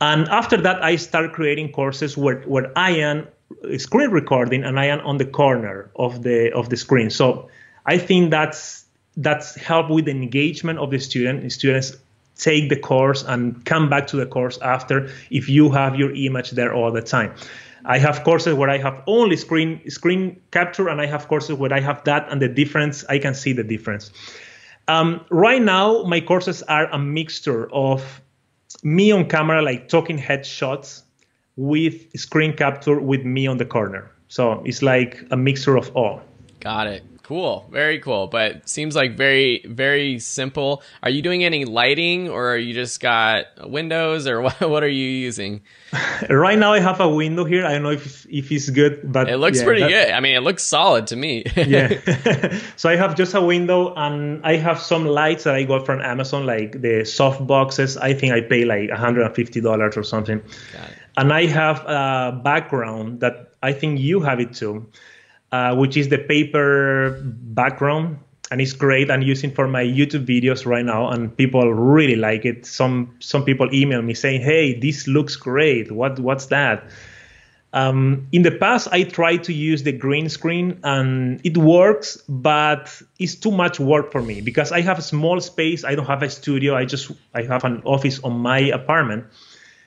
[0.00, 3.26] And after that, I start creating courses where where I am
[3.76, 7.10] screen recording and I am on the corner of the of the screen.
[7.10, 7.48] So
[7.86, 8.84] I think that's
[9.16, 11.50] that's help with the engagement of the student.
[11.52, 11.96] Students
[12.36, 16.52] take the course and come back to the course after if you have your image
[16.52, 17.34] there all the time.
[17.84, 21.72] I have courses where I have only screen screen capture, and I have courses where
[21.72, 24.10] I have that, and the difference I can see the difference.
[24.88, 28.20] Um, right now, my courses are a mixture of
[28.82, 31.02] me on camera, like talking headshots,
[31.56, 34.10] with screen capture with me on the corner.
[34.28, 36.22] So it's like a mixture of all.
[36.60, 37.02] Got it.
[37.28, 38.26] Cool, very cool.
[38.26, 40.82] But seems like very, very simple.
[41.02, 44.58] Are you doing any lighting, or are you just got windows, or what?
[44.62, 45.60] What are you using?
[46.30, 47.66] right now, I have a window here.
[47.66, 50.10] I don't know if if it's good, but it looks yeah, pretty that, good.
[50.10, 51.44] I mean, it looks solid to me.
[51.56, 52.58] yeah.
[52.76, 56.00] so I have just a window, and I have some lights that I got from
[56.00, 57.98] Amazon, like the soft boxes.
[57.98, 60.40] I think I pay like 150 dollars or something.
[61.18, 64.86] And I have a background that I think you have it too
[65.52, 68.18] uh, which is the paper background
[68.50, 69.10] and it's great.
[69.10, 72.66] I'm using for my youtube videos right now and people really like it.
[72.66, 75.92] Some some people email me saying hey this looks great.
[75.92, 76.84] What what's that?
[77.74, 83.02] Um, in the past i tried to use the green screen and it works but
[83.18, 85.84] it's too much work for me because i have a small space.
[85.84, 86.74] I don't have a studio.
[86.74, 89.26] I just i have an office on my apartment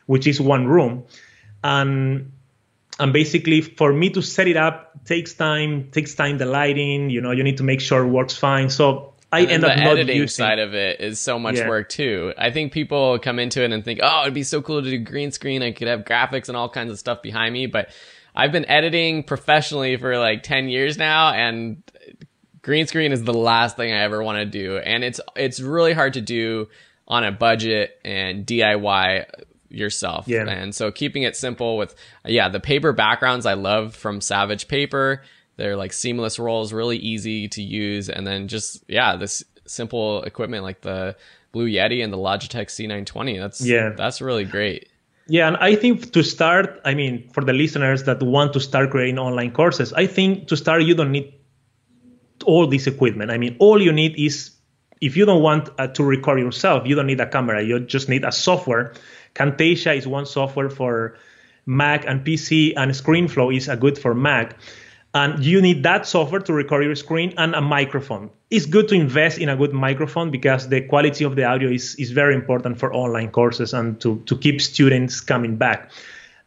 [0.06, 1.06] which is one room.
[1.64, 2.32] And
[3.00, 7.22] and basically for me to set it up takes time takes time the lighting you
[7.22, 10.44] know you need to make sure it works fine so I end up editing using,
[10.44, 11.70] side of it is so much yeah.
[11.70, 12.34] work too.
[12.38, 14.98] I think people come into it and think, "Oh, it'd be so cool to do
[14.98, 15.64] green screen.
[15.64, 17.92] I could have graphics and all kinds of stuff behind me." But
[18.36, 21.82] I've been editing professionally for like 10 years now and
[22.62, 24.78] green screen is the last thing I ever want to do.
[24.78, 26.68] And it's it's really hard to do
[27.08, 29.26] on a budget and DIY
[29.72, 30.28] yourself.
[30.28, 30.48] Yeah.
[30.48, 35.24] And so keeping it simple with, yeah, the paper backgrounds I love from Savage Paper.
[35.58, 38.10] They're like seamless rolls, really easy to use.
[38.10, 41.16] And then just, yeah, this simple equipment like the
[41.52, 43.40] Blue Yeti and the Logitech C920.
[43.40, 44.88] That's, yeah, that's really great.
[45.28, 48.90] Yeah, and I think to start, I mean, for the listeners that want to start
[48.90, 51.34] creating online courses, I think to start, you don't need
[52.44, 53.32] all this equipment.
[53.32, 54.52] I mean, all you need is
[55.00, 57.64] if you don't want uh, to record yourself, you don't need a camera.
[57.64, 58.94] You just need a software
[59.36, 61.18] Camtasia is one software for
[61.66, 64.58] Mac and PC, and ScreenFlow is a good for Mac.
[65.14, 68.30] And you need that software to record your screen and a microphone.
[68.50, 71.96] It's good to invest in a good microphone because the quality of the audio is,
[71.96, 75.92] is very important for online courses and to, to keep students coming back.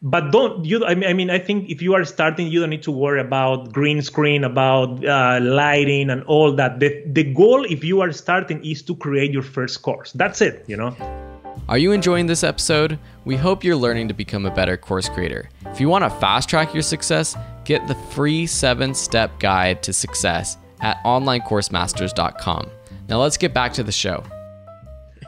[0.01, 2.91] but don't you I mean, I think if you are starting you don't need to
[2.91, 8.01] worry about green screen about uh, lighting and all that the, the goal if you
[8.01, 11.24] are starting is to create your first course that's it you know
[11.67, 12.99] are you enjoying this episode?
[13.25, 15.49] We hope you're learning to become a better course creator.
[15.65, 19.91] If you want to fast track your success get the free seven step guide to
[19.91, 22.69] success at onlinecoursemasters.com
[23.07, 24.23] now let's get back to the show.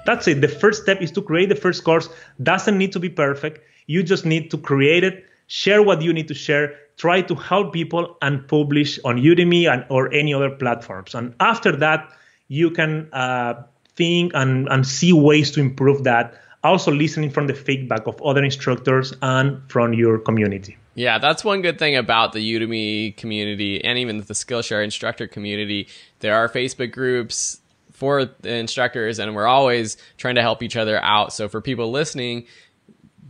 [0.05, 0.41] That's it.
[0.41, 2.09] The first step is to create the first course.
[2.41, 3.59] Doesn't need to be perfect.
[3.87, 7.73] You just need to create it, share what you need to share, try to help
[7.73, 11.13] people, and publish on Udemy and or any other platforms.
[11.13, 12.09] And after that,
[12.47, 13.63] you can uh,
[13.97, 16.33] think and, and see ways to improve that.
[16.63, 20.77] Also, listening from the feedback of other instructors and from your community.
[20.95, 25.87] Yeah, that's one good thing about the Udemy community and even the Skillshare instructor community.
[26.19, 30.99] There are Facebook groups for the instructors, and we're always trying to help each other
[31.03, 31.33] out.
[31.33, 32.47] So, for people listening,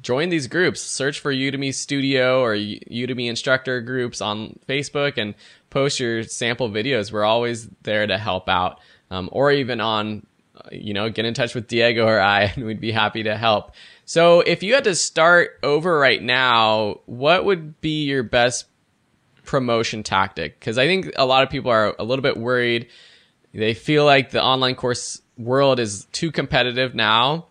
[0.02, 0.82] join these groups.
[0.82, 5.36] Search for Udemy Studio or Udemy instructor groups on Facebook and
[5.70, 7.12] post your sample videos.
[7.12, 8.80] We're always there to help out.
[9.12, 10.26] Um, or even on,
[10.72, 13.74] you know, get in touch with Diego or I, and we'd be happy to help.
[14.06, 18.65] So if you had to start over right now, what would be your best
[19.43, 20.60] promotion tactic?
[20.60, 22.88] Because I think a lot of people are a little bit worried.
[23.54, 27.48] They feel like the online course world is too competitive now.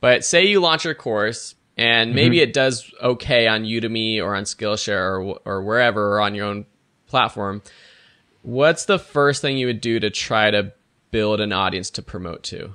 [0.00, 2.50] But say you launch your course, and maybe mm-hmm.
[2.50, 6.66] it does okay on Udemy or on Skillshare or or wherever or on your own
[7.06, 7.62] platform.
[8.42, 10.72] What's the first thing you would do to try to
[11.10, 12.72] build an audience to promote to?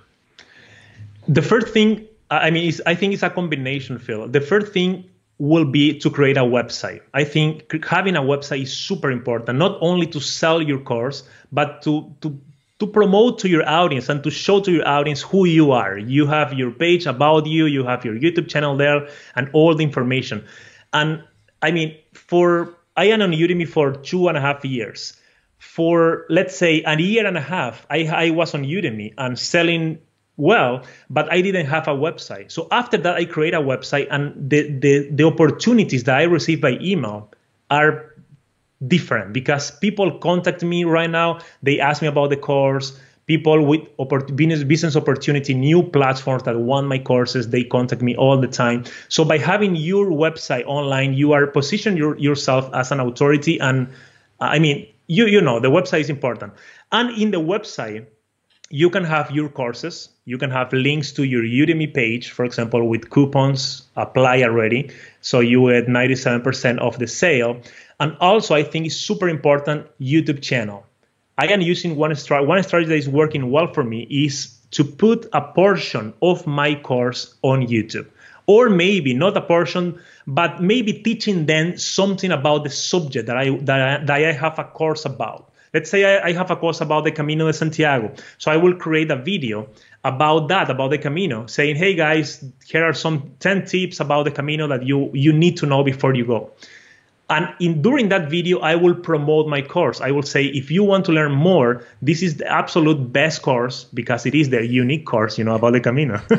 [1.27, 4.27] The first thing, I mean, I think it's a combination, Phil.
[4.27, 7.01] The first thing will be to create a website.
[7.13, 11.81] I think having a website is super important, not only to sell your course, but
[11.83, 12.39] to to
[12.79, 15.97] to promote to your audience and to show to your audience who you are.
[15.97, 19.83] You have your page about you, you have your YouTube channel there, and all the
[19.83, 20.45] information.
[20.93, 21.23] And
[21.61, 25.13] I mean, for I am on Udemy for two and a half years.
[25.57, 29.99] For let's say a year and a half, I, I was on Udemy and selling
[30.37, 32.51] well, but I didn't have a website.
[32.51, 36.61] So after that, I create a website, and the the, the opportunities that I receive
[36.61, 37.31] by email
[37.71, 38.13] are
[38.85, 41.39] different because people contact me right now.
[41.63, 42.99] They ask me about the course.
[43.27, 43.87] People with
[44.35, 48.83] business opportunity, new platforms that want my courses, they contact me all the time.
[49.09, 53.59] So by having your website online, you are positioning your, yourself as an authority.
[53.59, 53.87] And
[54.39, 56.53] I mean, you you know the website is important.
[56.91, 58.05] And in the website,
[58.69, 60.09] you can have your courses.
[60.25, 64.89] You can have links to your Udemy page, for example, with coupons apply already.
[65.21, 67.61] So you get 97% of the sale.
[67.99, 70.85] And also, I think it's super important YouTube channel.
[71.37, 72.47] I am using one strategy.
[72.47, 76.75] One strategy that is working well for me is to put a portion of my
[76.75, 78.07] course on YouTube,
[78.47, 83.49] or maybe not a portion, but maybe teaching them something about the subject that I
[83.61, 85.51] that I, that I have a course about.
[85.73, 88.75] Let's say I, I have a course about the Camino de Santiago, so I will
[88.75, 89.67] create a video
[90.05, 94.31] about that, about the Camino, saying, "Hey guys, here are some 10 tips about the
[94.31, 96.51] Camino that you you need to know before you go."
[97.29, 99.99] And in during that video, I will promote my course.
[99.99, 103.85] I will say, if you want to learn more, this is the absolute best course
[103.85, 106.17] because it is the unique course, you know, about the Camino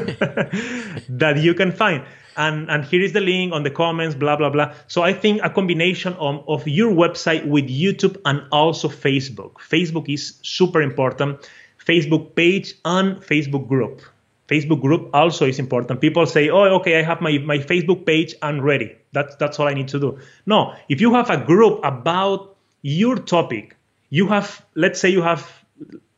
[1.08, 2.04] that you can find.
[2.36, 4.74] And and here is the link on the comments, blah blah blah.
[4.86, 9.54] So I think a combination of, of your website with YouTube and also Facebook.
[9.54, 11.50] Facebook is super important.
[11.84, 14.02] Facebook page and Facebook group.
[14.48, 16.00] Facebook group also is important.
[16.00, 18.96] People say, "Oh, okay, I have my, my Facebook page and ready.
[19.12, 23.16] That's that's all I need to do." No, if you have a group about your
[23.16, 23.76] topic,
[24.10, 25.50] you have let's say you have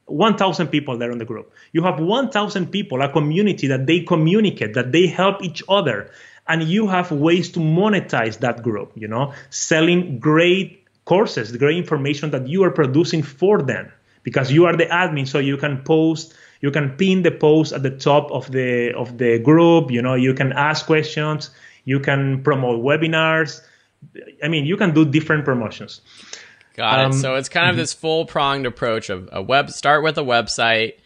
[0.06, 1.52] 1,000 people there in the group.
[1.72, 6.10] You have 1,000 people, a community that they communicate, that they help each other,
[6.46, 8.92] and you have ways to monetize that group.
[8.94, 13.90] You know, selling great courses, great information that you are producing for them
[14.22, 17.82] because you are the admin, so you can post you can pin the post at
[17.82, 21.50] the top of the of the group you know you can ask questions
[21.88, 23.62] you can promote webinars.
[24.44, 26.02] I mean you can do different promotions.
[26.76, 27.80] Got um, it so it's kind of mm-hmm.
[27.80, 30.98] this full pronged approach of a web start with a website.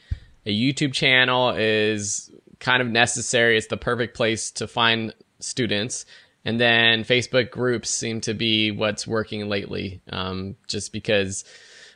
[0.44, 3.56] A youtube channel is kind of necessary.
[3.56, 6.04] It's the perfect place to find students.
[6.44, 11.44] And then facebook groups seem to be what's working lately um, just because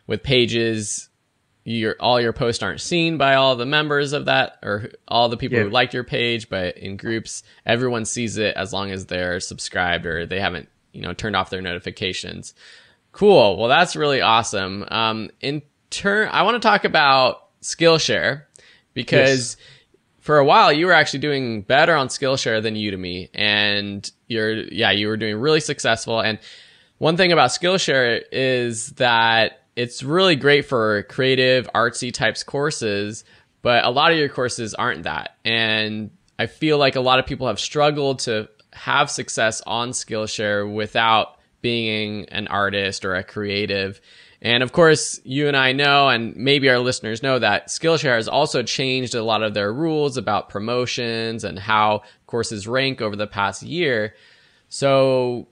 [0.07, 1.09] with pages
[1.67, 5.37] your all your posts aren't seen by all the members of that or all the
[5.37, 5.65] people yeah.
[5.65, 10.07] who liked your page, but in groups, everyone sees it as long as they're subscribed
[10.07, 12.55] or they haven't, you know, turned off their notifications.
[13.11, 13.59] Cool.
[13.59, 14.85] Well, that's really awesome.
[14.93, 15.61] Um, in
[15.91, 18.45] turn, I want to talk about Skillshare
[18.95, 19.67] because yes.
[20.21, 24.93] for a while you were actually doing better on Skillshare than Udemy, and you're yeah
[24.93, 26.21] you were doing really successful.
[26.21, 26.39] And
[26.99, 33.25] one thing about Skillshare is that it's really great for creative, artsy types courses,
[33.63, 35.37] but a lot of your courses aren't that.
[35.45, 40.73] And I feel like a lot of people have struggled to have success on Skillshare
[40.73, 44.01] without being an artist or a creative.
[44.43, 48.29] And of course, you and I know, and maybe our listeners know that Skillshare has
[48.29, 53.27] also changed a lot of their rules about promotions and how courses rank over the
[53.27, 54.15] past year.
[54.69, 55.49] So,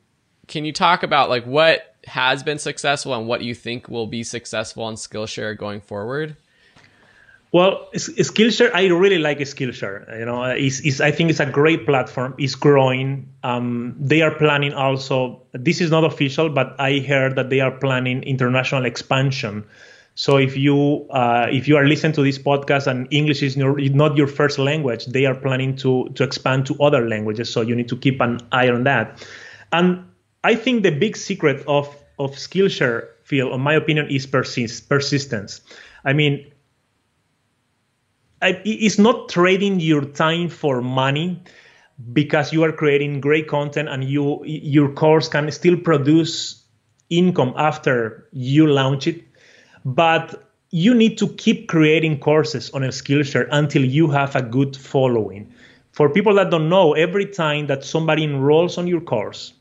[0.46, 4.22] can you talk about like what has been successful and what you think will be
[4.22, 6.36] successful on Skillshare going forward?
[7.52, 10.18] Well, Skillshare, I really like Skillshare.
[10.18, 12.34] You know, it's, it's, I think it's a great platform.
[12.36, 13.28] It's growing.
[13.44, 15.42] Um, they are planning also.
[15.52, 19.64] This is not official, but I heard that they are planning international expansion.
[20.16, 24.16] So if you uh, if you are listening to this podcast and English is not
[24.16, 27.50] your first language, they are planning to to expand to other languages.
[27.50, 29.26] So you need to keep an eye on that.
[29.72, 30.04] And
[30.44, 31.88] I think the big secret of
[32.18, 35.60] of Skillshare, Phil, in my opinion, is persist, persistence.
[36.04, 36.52] I mean,
[38.42, 41.42] it's not trading your time for money
[42.12, 46.62] because you are creating great content and you your course can still produce
[47.08, 49.22] income after you launch it
[49.84, 54.76] but you need to keep creating courses on a skillshare until you have a good
[54.76, 55.52] following
[55.92, 59.52] for people that don't know every time that somebody enrolls on your course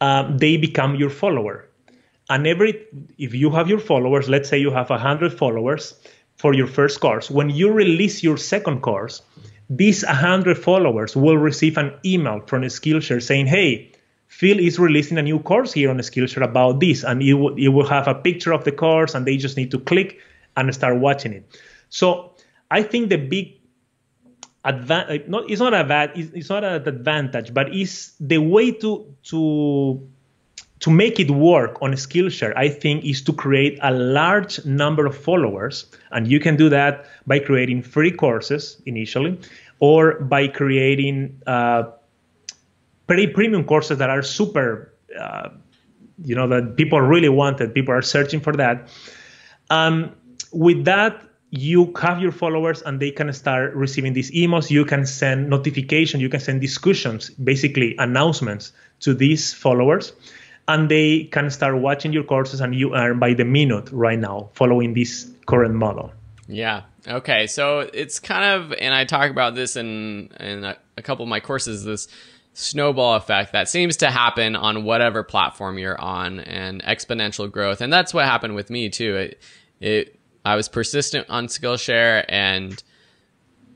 [0.00, 1.68] um, they become your follower
[2.28, 2.86] and every
[3.18, 5.94] if you have your followers let's say you have 100 followers
[6.36, 7.30] for your first course.
[7.30, 9.22] When you release your second course,
[9.68, 13.90] these 100 followers will receive an email from Skillshare saying, hey,
[14.28, 17.04] Phil is releasing a new course here on Skillshare about this.
[17.04, 19.78] And you you will have a picture of the course and they just need to
[19.78, 20.18] click
[20.56, 21.60] and start watching it.
[21.88, 22.32] So
[22.70, 23.54] I think the big
[24.72, 30.08] not, it's not a bad, it's not an advantage, but it's the way to, to
[30.80, 35.16] to make it work on Skillshare, I think, is to create a large number of
[35.16, 35.86] followers.
[36.10, 39.38] And you can do that by creating free courses initially,
[39.80, 41.84] or by creating uh,
[43.06, 45.48] pretty premium courses that are super, uh,
[46.22, 47.72] you know, that people really wanted.
[47.72, 48.88] People are searching for that.
[49.70, 50.14] Um,
[50.52, 54.70] with that, you have your followers and they can start receiving these emails.
[54.70, 56.20] You can send notification.
[56.20, 60.12] You can send discussions, basically announcements to these followers
[60.68, 64.50] and they can start watching your courses and you earn by the minute right now
[64.54, 66.12] following this current model.
[66.48, 66.82] Yeah.
[67.06, 67.46] Okay.
[67.46, 71.28] So it's kind of, and I talk about this in in a, a couple of
[71.28, 71.84] my courses.
[71.84, 72.08] This
[72.52, 77.80] snowball effect that seems to happen on whatever platform you're on, and exponential growth.
[77.80, 79.16] And that's what happened with me too.
[79.16, 79.40] It,
[79.80, 80.15] it
[80.46, 82.80] I was persistent on Skillshare, and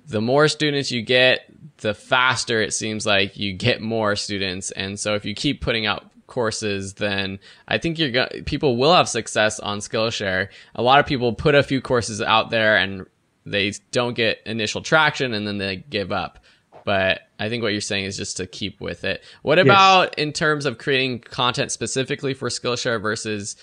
[0.07, 4.71] the more students you get, the faster it seems like you get more students.
[4.71, 9.09] And so if you keep putting out courses, then I think you're people will have
[9.09, 10.49] success on Skillshare.
[10.77, 13.05] A lot of people put a few courses out there and
[13.45, 16.39] they don't get initial traction and then they give up.
[16.85, 19.25] But I think what you're saying is just to keep with it.
[19.43, 20.25] What about yes.
[20.25, 23.57] in terms of creating content specifically for Skillshare versus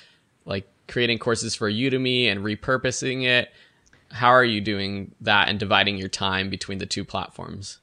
[0.43, 3.51] like creating courses for Udemy and repurposing it?
[4.11, 7.79] How are you doing that and dividing your time between the two platforms?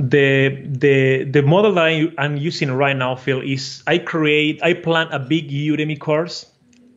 [0.00, 4.72] the the the model that I, I'm using right now, Phil, is I create I
[4.72, 6.46] plan a big Udemy course,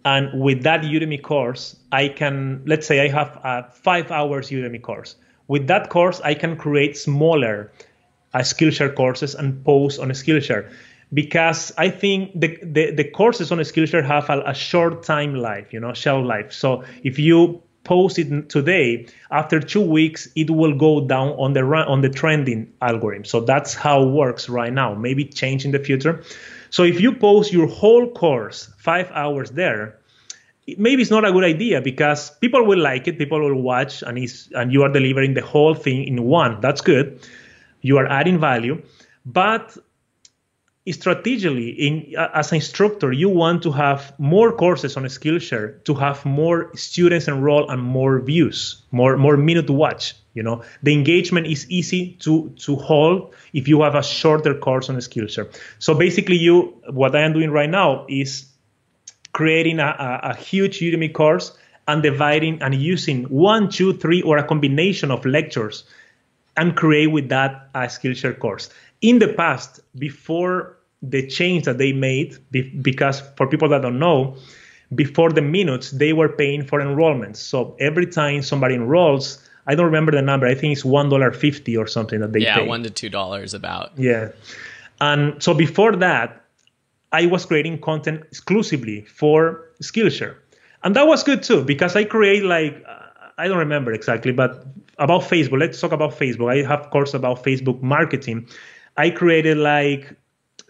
[0.05, 4.81] and with that Udemy course, I can let's say I have a five hours Udemy
[4.81, 5.15] course.
[5.49, 7.73] With that course, I can create smaller
[8.33, 10.71] uh, Skillshare courses and post on Skillshare
[11.13, 15.71] because I think the, the, the courses on Skillshare have a, a short time life,
[15.71, 16.51] you know, shelf life.
[16.51, 21.61] So if you post it today, after two weeks, it will go down on the
[21.63, 23.25] on the trending algorithm.
[23.25, 24.93] So that's how it works right now.
[24.95, 26.23] Maybe change in the future.
[26.69, 29.99] So if you post your whole course five hours there,
[30.77, 34.17] maybe it's not a good idea because people will like it, people will watch, and
[34.17, 36.61] it's and you are delivering the whole thing in one.
[36.61, 37.19] That's good.
[37.81, 38.81] You are adding value,
[39.25, 39.77] but
[40.91, 46.25] strategically in as an instructor you want to have more courses on skillshare to have
[46.25, 50.63] more students enroll and more views more more minute to watch you know?
[50.81, 55.47] The engagement is easy to to hold if you have a shorter course on skillshare.
[55.79, 58.45] So basically you what i am doing right now is
[59.31, 61.57] creating a, a, a huge udemy course
[61.87, 65.83] and dividing and using one two three or a combination of lectures
[66.55, 68.69] and create with that a skillshare course.
[69.01, 70.72] In the past, before
[71.03, 72.37] the change that they made,
[72.81, 74.37] because for people that don't know,
[74.95, 77.37] before the minutes, they were paying for enrollments.
[77.37, 79.37] So every time somebody enrolls,
[79.67, 80.47] I don't remember the number.
[80.47, 82.67] I think it's one dollar fifty or something that they yeah, pay.
[82.67, 83.91] one to two dollars about.
[83.97, 84.29] Yeah,
[85.01, 86.41] and so before that,
[87.11, 90.35] I was creating content exclusively for Skillshare,
[90.83, 92.83] and that was good too because I create like
[93.37, 94.65] I don't remember exactly, but
[94.99, 95.59] about Facebook.
[95.59, 96.51] Let's talk about Facebook.
[96.51, 98.47] I have course about Facebook marketing.
[98.97, 100.13] I created like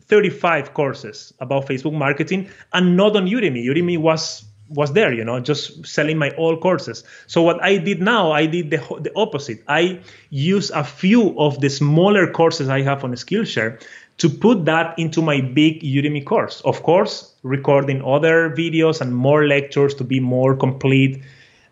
[0.07, 3.65] 35 courses about Facebook marketing and not on Udemy.
[3.65, 7.03] Udemy was was there, you know, just selling my old courses.
[7.27, 9.63] So what I did now, I did the, the opposite.
[9.67, 9.99] I
[10.29, 13.81] use a few of the smaller courses I have on Skillshare
[14.17, 16.61] to put that into my big Udemy course.
[16.61, 21.21] Of course, recording other videos and more lectures to be more complete.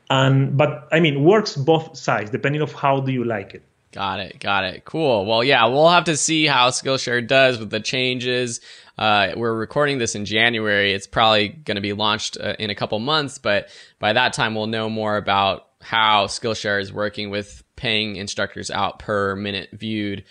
[0.09, 3.63] And but I mean, works both sides depending of how do you like it.
[3.91, 4.39] Got it.
[4.39, 4.85] Got it.
[4.85, 5.25] Cool.
[5.25, 8.61] Well, yeah, we'll have to see how Skillshare does with the changes.
[8.97, 10.93] Uh, we're recording this in January.
[10.93, 13.69] It's probably going to be launched uh, in a couple months, but
[13.99, 18.99] by that time, we'll know more about how Skillshare is working with paying instructors out
[18.99, 20.23] per minute viewed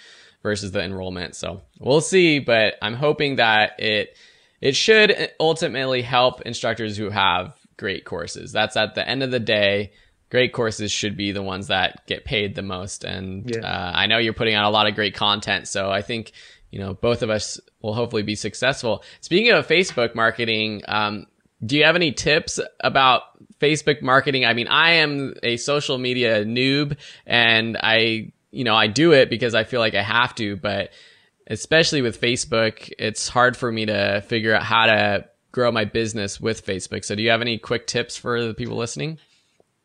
[0.42, 1.34] versus the enrollment.
[1.34, 4.16] So we'll see, but I'm hoping that it
[4.60, 8.52] it should ultimately help instructors who have great courses.
[8.52, 9.92] That's at the end of the day
[10.30, 13.04] great courses should be the ones that get paid the most.
[13.04, 13.60] And yeah.
[13.60, 16.32] uh, I know you're putting out a lot of great content, so I think
[16.70, 19.02] you know both of us will hopefully be successful.
[19.20, 21.26] Speaking of Facebook marketing, um,
[21.64, 23.22] do you have any tips about
[23.58, 24.46] Facebook marketing?
[24.46, 29.30] I mean, I am a social media noob, and I you know I do it
[29.30, 30.90] because I feel like I have to, but
[31.48, 36.40] especially with Facebook, it's hard for me to figure out how to grow my business
[36.40, 37.04] with Facebook.
[37.04, 39.18] So do you have any quick tips for the people listening?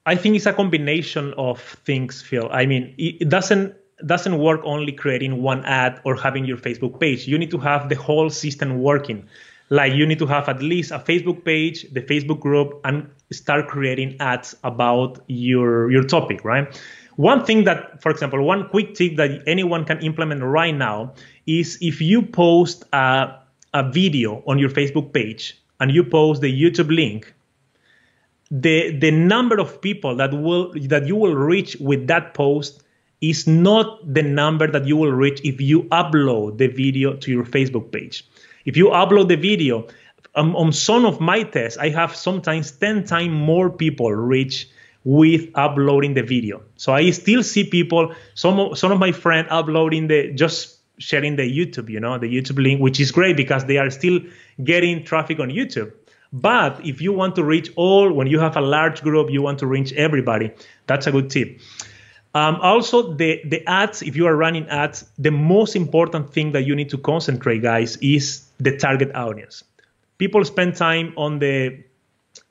[0.06, 2.48] I think it's a combination of things, Phil.
[2.52, 3.76] I mean, it doesn't
[4.06, 7.28] doesn't work only creating one ad or having your Facebook page.
[7.28, 9.28] You need to have the whole system working.
[9.70, 13.68] Like you need to have at least a Facebook page, the Facebook group, and start
[13.68, 16.68] creating ads about your your topic, right?
[17.16, 21.14] One thing that, for example, one quick tip that anyone can implement right now
[21.48, 23.40] is if you post a,
[23.74, 27.34] a video on your Facebook page and you post the YouTube link,
[28.52, 32.84] the the number of people that will that you will reach with that post
[33.22, 37.44] is not the number that you will reach if you upload the video to your
[37.44, 38.28] Facebook page.
[38.66, 39.88] If you upload the video,
[40.36, 44.70] um, on some of my tests, I have sometimes 10 times more people reach
[45.04, 46.64] with uploading the video.
[46.78, 51.36] So I still see people, some of, some of my friends uploading the, just sharing
[51.36, 54.20] the YouTube, you know, the YouTube link, which is great because they are still
[54.64, 55.94] getting traffic on YouTube.
[56.34, 59.60] But if you want to reach all, when you have a large group, you want
[59.60, 60.52] to reach everybody,
[60.88, 61.60] that's a good tip.
[62.34, 66.64] Um, also, the, the ads, if you are running ads, the most important thing that
[66.64, 69.64] you need to concentrate, guys, is the target audience.
[70.18, 71.84] People spend time on the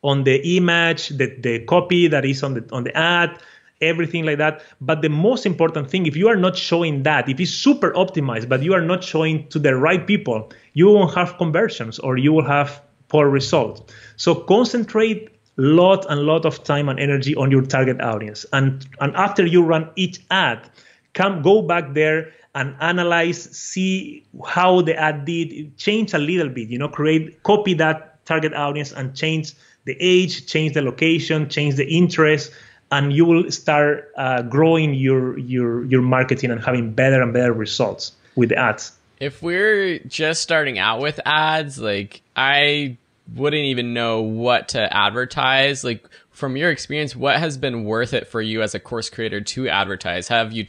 [0.02, 3.38] on the image, the, the copy that is on the on the ad,
[3.82, 4.62] everything like that.
[4.80, 8.48] But the most important thing, if you are not showing that, if it's super optimized,
[8.48, 12.32] but you are not showing to the right people, you won't have conversions or you
[12.32, 12.80] will have
[13.14, 13.80] poor results.
[14.16, 18.44] So concentrate lot and lot of time and energy on your target audience.
[18.52, 20.68] And, and after you run each ad,
[21.12, 26.70] come go back there and analyze, see how the ad did, change a little bit,
[26.70, 29.52] you know, create, copy that target audience and change
[29.84, 32.50] the age, change the location, change the interest,
[32.90, 37.52] and you will start uh, growing your your your marketing and having better and better
[37.52, 38.92] results with the ads.
[39.20, 42.96] If we're just starting out with ads, like I
[43.32, 45.84] wouldn't even know what to advertise.
[45.84, 49.40] Like from your experience, what has been worth it for you as a course creator
[49.40, 50.28] to advertise?
[50.28, 50.66] Have you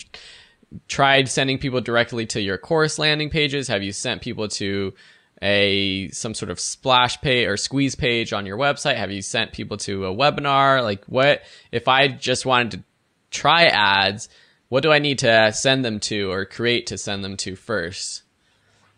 [0.88, 3.68] tried sending people directly to your course landing pages?
[3.68, 4.94] Have you sent people to
[5.42, 8.96] a some sort of splash page or squeeze page on your website?
[8.96, 10.82] Have you sent people to a webinar?
[10.82, 11.42] Like what
[11.72, 12.84] if I just wanted to
[13.32, 14.30] try ads,
[14.70, 18.24] what do I need to send them to or create to send them to first?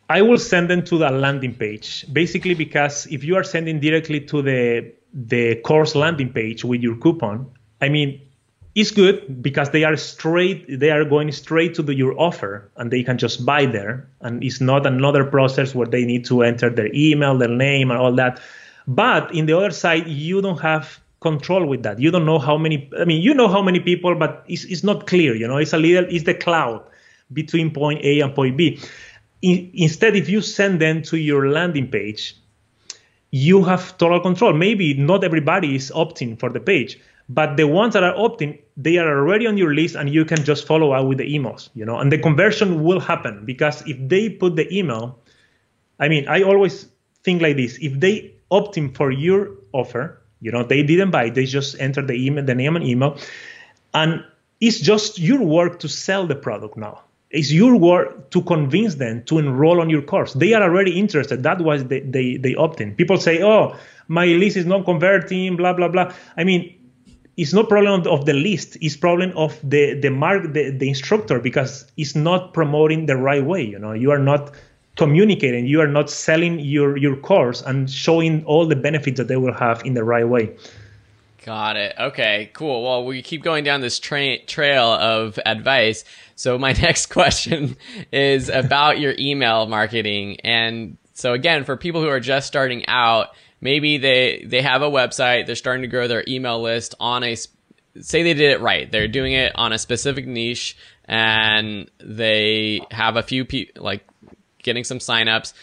[0.09, 4.21] I will send them to the landing page, basically because if you are sending directly
[4.21, 7.49] to the the course landing page with your coupon,
[7.81, 8.21] I mean,
[8.75, 12.91] it's good because they are straight, they are going straight to the, your offer, and
[12.91, 16.69] they can just buy there, and it's not another process where they need to enter
[16.69, 18.39] their email, their name, and all that.
[18.87, 21.99] But in the other side, you don't have control with that.
[21.99, 22.89] You don't know how many.
[22.99, 25.35] I mean, you know how many people, but it's, it's not clear.
[25.35, 26.83] You know, it's a little, it's the cloud
[27.33, 28.79] between point A and point B
[29.41, 32.35] in, instead, if you send them to your landing page,
[33.31, 34.53] you have total control.
[34.53, 38.97] Maybe not everybody is opting for the page, but the ones that are opting, they
[38.97, 41.69] are already on your list, and you can just follow up with the emails.
[41.75, 45.19] You know, and the conversion will happen because if they put the email,
[45.99, 46.87] I mean, I always
[47.23, 51.45] think like this: if they opting for your offer, you know, they didn't buy, they
[51.45, 53.17] just entered the email, the name and email,
[53.93, 54.23] and
[54.61, 57.01] it's just your work to sell the product now.
[57.37, 60.33] It's your work to convince them to enroll on your course.
[60.33, 61.43] They are already interested.
[61.43, 62.95] That was they, they, they opt in.
[62.95, 63.75] People say, oh,
[64.07, 66.13] my list is not converting, blah, blah, blah.
[66.35, 66.73] I mean,
[67.37, 71.39] it's not problem of the list it's problem of the the mark the, the instructor
[71.39, 74.51] because it's not promoting the right way you know you are not
[74.95, 79.37] communicating you are not selling your your course and showing all the benefits that they
[79.37, 80.51] will have in the right way
[81.45, 86.03] got it okay cool well we keep going down this tra- trail of advice
[86.37, 87.75] so my next question
[88.13, 90.39] is about your email marketing.
[90.41, 93.29] And so again for people who are just starting out
[93.59, 97.35] maybe they they have a website they're starting to grow their email list on a
[97.99, 98.91] say they did it right.
[98.91, 104.07] They're doing it on a specific niche and they have a few people like
[104.61, 105.53] getting some signups.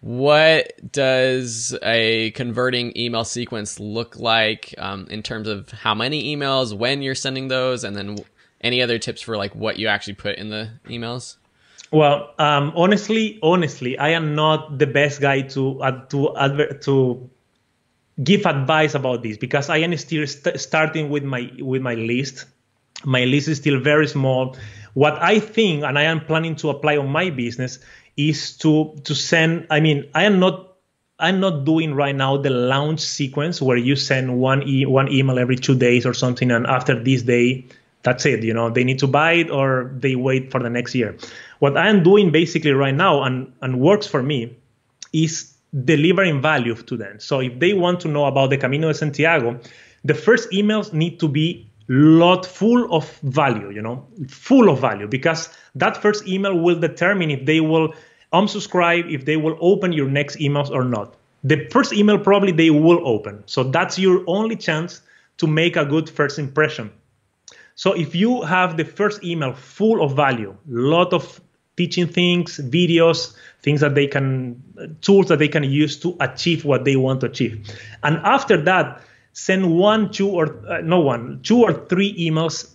[0.00, 6.76] What does a converting email sequence look like um, in terms of how many emails
[6.76, 8.18] when you're sending those and then
[8.64, 11.36] any other tips for like what you actually put in the emails
[11.92, 17.30] well um, honestly honestly i am not the best guy to uh, to adver- to
[18.22, 22.46] give advice about this because I am still st- starting with my with my list.
[23.04, 24.56] My list is still very small.
[24.94, 27.78] What I think, and I am planning to apply on my business,
[28.16, 29.66] is to to send.
[29.70, 30.76] I mean, I am not
[31.18, 35.38] I'm not doing right now the launch sequence where you send one e- one email
[35.38, 37.66] every two days or something, and after this day,
[38.04, 38.44] that's it.
[38.44, 41.16] You know, they need to buy it or they wait for the next year.
[41.58, 44.56] What I am doing basically right now and and works for me
[45.12, 45.52] is
[45.84, 47.18] delivering value to them.
[47.18, 49.58] So if they want to know about the Camino de Santiago,
[50.04, 55.06] the first emails need to be lot full of value, you know, full of value,
[55.06, 57.92] because that first email will determine if they will
[58.32, 61.16] unsubscribe, if they will open your next emails or not.
[61.42, 63.42] The first email probably they will open.
[63.46, 65.02] So that's your only chance
[65.38, 66.90] to make a good first impression.
[67.74, 71.40] So if you have the first email full of value, lot of
[71.76, 74.62] teaching things, videos, things that they can,
[75.00, 77.68] tools that they can use to achieve what they want to achieve.
[78.02, 79.02] And after that,
[79.32, 82.70] send one, two, or uh, no one, two or three emails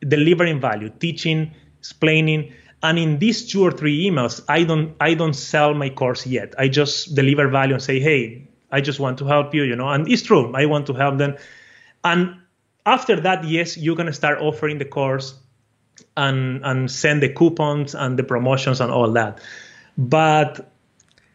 [0.00, 2.52] delivering value, teaching, explaining.
[2.82, 6.54] And in these two or three emails, I don't, I don't sell my course yet.
[6.58, 9.88] I just deliver value and say, hey, I just want to help you, you know.
[9.88, 11.36] And it's true, I want to help them.
[12.04, 12.36] And
[12.86, 15.34] after that, yes, you're gonna start offering the course
[16.16, 19.40] and and send the coupons and the promotions and all that
[19.96, 20.70] but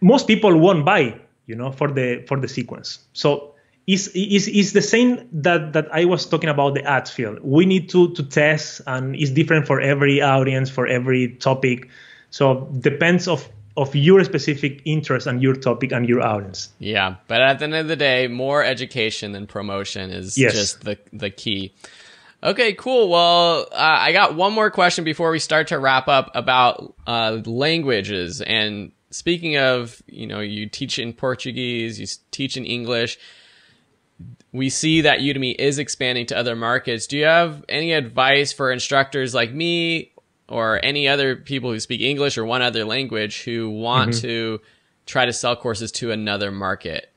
[0.02, 1.14] most people won't buy
[1.48, 3.54] you know for the for the sequence so
[3.88, 7.38] is is is the same that that I was talking about the ads Phil.
[7.42, 11.90] We need to to test, and it's different for every audience, for every topic.
[12.30, 16.70] So depends of of your specific interest and your topic and your audience.
[16.80, 20.54] Yeah, but at the end of the day, more education than promotion is yes.
[20.54, 21.74] just the the key.
[22.44, 23.10] Okay, cool.
[23.10, 27.40] Well, uh, I got one more question before we start to wrap up about uh,
[27.46, 28.42] languages.
[28.42, 33.18] And speaking of, you know, you teach in Portuguese, you teach in English.
[34.52, 37.08] We see that Udemy is expanding to other markets.
[37.08, 40.13] Do you have any advice for instructors like me
[40.50, 44.22] or any other people who speak English or one other language who want mm-hmm.
[44.22, 44.62] to
[45.06, 47.10] try to sell courses to another market?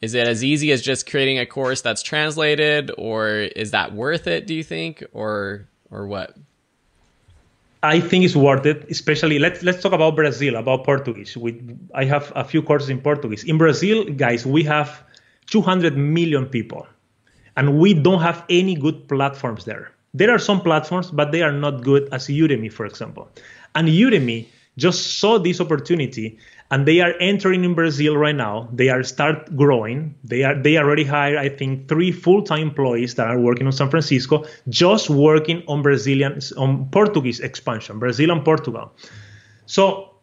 [0.00, 4.26] Is it as easy as just creating a course that's translated, or is that worth
[4.26, 4.46] it?
[4.46, 6.36] Do you think, or or what?
[7.82, 11.36] I think it's worth it, especially let's let's talk about Brazil, about Portuguese.
[11.36, 11.58] We
[11.94, 13.44] I have a few courses in Portuguese.
[13.44, 15.02] In Brazil, guys, we have
[15.46, 16.86] 200 million people,
[17.56, 19.93] and we don't have any good platforms there.
[20.14, 23.28] There are some platforms, but they are not good as Udemy, for example.
[23.74, 24.46] And Udemy
[24.76, 26.38] just saw this opportunity
[26.70, 28.68] and they are entering in Brazil right now.
[28.72, 30.14] They are start growing.
[30.24, 33.90] They are they already hired I think three full-time employees that are working on San
[33.90, 38.92] Francisco, just working on Brazilian on Portuguese expansion, Brazil and Portugal.
[39.66, 40.14] So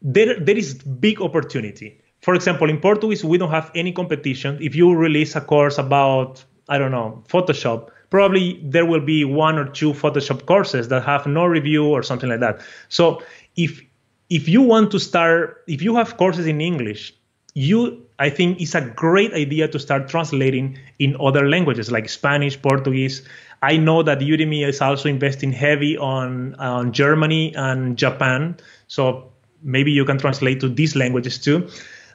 [0.00, 2.00] there there is big opportunity.
[2.20, 4.58] For example, in Portuguese we don't have any competition.
[4.60, 9.58] If you release a course about I don't know Photoshop, probably there will be one
[9.58, 12.60] or two Photoshop courses that have no review or something like that.
[12.90, 13.22] So
[13.56, 13.80] if
[14.28, 17.14] if you want to start, if you have courses in English,
[17.54, 22.60] you I think it's a great idea to start translating in other languages like Spanish,
[22.60, 23.26] Portuguese.
[23.62, 28.56] I know that Udemy is also investing heavy on on Germany and Japan,
[28.88, 29.32] so
[29.62, 31.66] maybe you can translate to these languages too.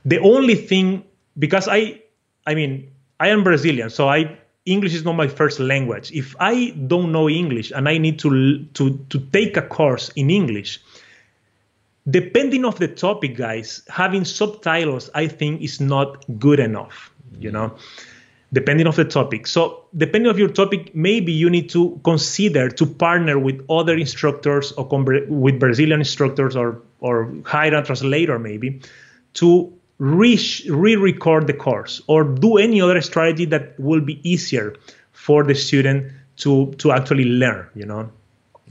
[0.05, 1.03] The only thing
[1.39, 2.01] because I
[2.45, 2.85] I mean
[3.19, 4.37] I am Brazilian, so I
[4.67, 6.11] English is not my first language.
[6.11, 10.29] If I don't know English and I need to to to take a course in
[10.29, 10.79] English,
[12.09, 17.11] depending of the topic, guys, having subtitles I think is not good enough.
[17.39, 17.75] You know,
[18.51, 19.47] depending of the topic.
[19.47, 24.71] So depending of your topic, maybe you need to consider to partner with other instructors
[24.73, 24.85] or
[25.29, 28.81] with Brazilian instructors or or hire a translator maybe
[29.35, 34.75] to re-record the course or do any other strategy that will be easier
[35.11, 37.67] for the student to to actually learn.
[37.75, 38.11] You know.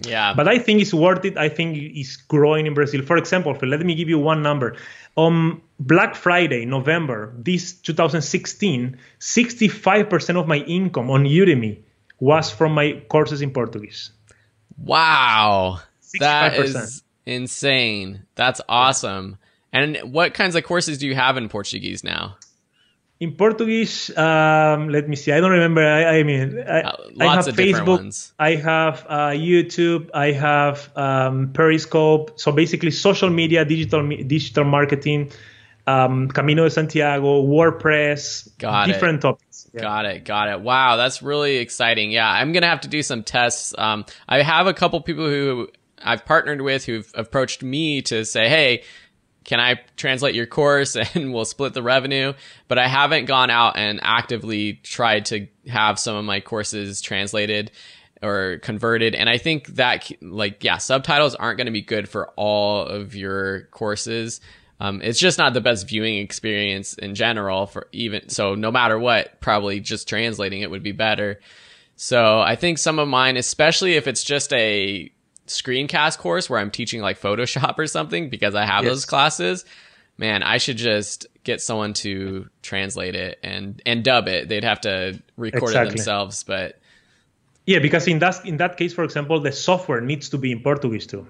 [0.03, 0.35] Yeah.
[0.35, 1.39] But I think it's worth it.
[1.39, 3.03] I think it's growing in Brazil.
[3.03, 4.77] For example, let me give you one number.
[5.17, 11.79] On Black Friday, November, this 2016, 65% of my income on Udemy
[12.21, 14.11] was from my courses in Portuguese.
[14.77, 15.81] Wow.
[16.03, 16.19] 65%.
[16.19, 18.23] That is insane.
[18.35, 19.39] That's awesome.
[19.73, 22.37] And what kinds of courses do you have in Portuguese now?
[23.19, 25.33] in Portuguese, um, let me see.
[25.33, 25.83] I don't remember.
[25.83, 28.33] I, I mean, I, uh, I have Facebook.
[28.39, 30.11] I have uh, YouTube.
[30.13, 32.39] I have um, Periscope.
[32.39, 35.33] So basically, social media, digital digital marketing,
[35.87, 39.23] um, Camino de Santiago, WordPress, got different it.
[39.23, 39.71] topics.
[39.73, 39.81] Yeah.
[39.81, 40.25] Got it.
[40.27, 40.61] Got it.
[40.61, 42.11] Wow, that's really exciting.
[42.11, 43.75] Yeah, I'm gonna have to do some tests.
[43.79, 45.69] Um, I have a couple people who
[46.03, 48.83] I've partnered with who've approached me to say, hey
[49.47, 52.35] can I translate your course and we'll split the revenue?
[52.69, 57.71] But I haven't gone out and actively tried to have some of my courses translated
[58.23, 59.15] or converted.
[59.15, 63.15] And I think that, like, yeah, subtitles aren't going to be good for all of
[63.15, 64.41] your courses.
[64.81, 68.99] Um, it's just not the best viewing experience in general for even, so no matter
[68.99, 71.41] what, probably just translating it would be better.
[71.95, 75.11] So I think some of mine, especially if it's just a
[75.47, 78.93] screencast course where I'm teaching like Photoshop or something because I have yes.
[78.93, 79.65] those classes,
[80.19, 84.49] man, I should just get someone to translate it and and dub it.
[84.49, 85.89] They'd have to record exactly.
[85.89, 86.81] it themselves, but
[87.67, 90.61] yeah, because in that in that case, for example, the software needs to be in
[90.63, 91.27] Portuguese too.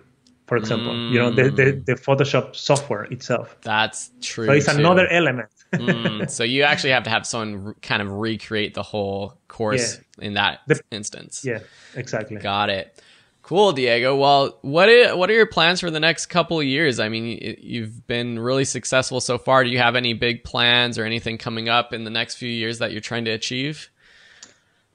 [0.47, 1.11] For example, mm.
[1.11, 1.85] you know the, the, mm.
[1.87, 3.57] the Photoshop software itself.
[3.63, 4.47] That's true.
[4.47, 4.79] So it's too.
[4.79, 5.49] another element.
[5.73, 6.31] mm.
[6.31, 10.25] So you actually have to have someone kind of recreate the whole course yeah.
[10.27, 11.45] in that the, instance.
[11.45, 11.61] Yeah,
[11.97, 12.37] exactly.
[12.37, 13.03] Got it.
[13.47, 14.17] Cool, Diego.
[14.17, 16.99] Well, what are, what are your plans for the next couple of years?
[16.99, 19.63] I mean, you've been really successful so far.
[19.63, 22.81] Do you have any big plans or anything coming up in the next few years
[22.81, 23.89] that you're trying to achieve?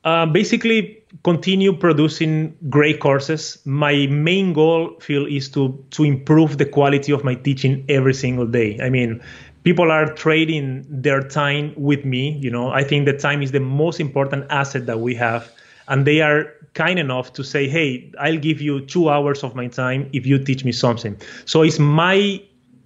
[0.03, 3.57] Uh, basically, continue producing great courses.
[3.63, 8.47] My main goal, Phil, is to to improve the quality of my teaching every single
[8.47, 8.77] day.
[8.83, 9.21] I mean,
[9.63, 12.37] people are trading their time with me.
[12.41, 15.49] You know, I think the time is the most important asset that we have,
[15.91, 19.67] and they are kind enough to say, hey, I'll give you two hours of my
[19.67, 21.19] time if you teach me something.
[21.45, 22.41] So it's my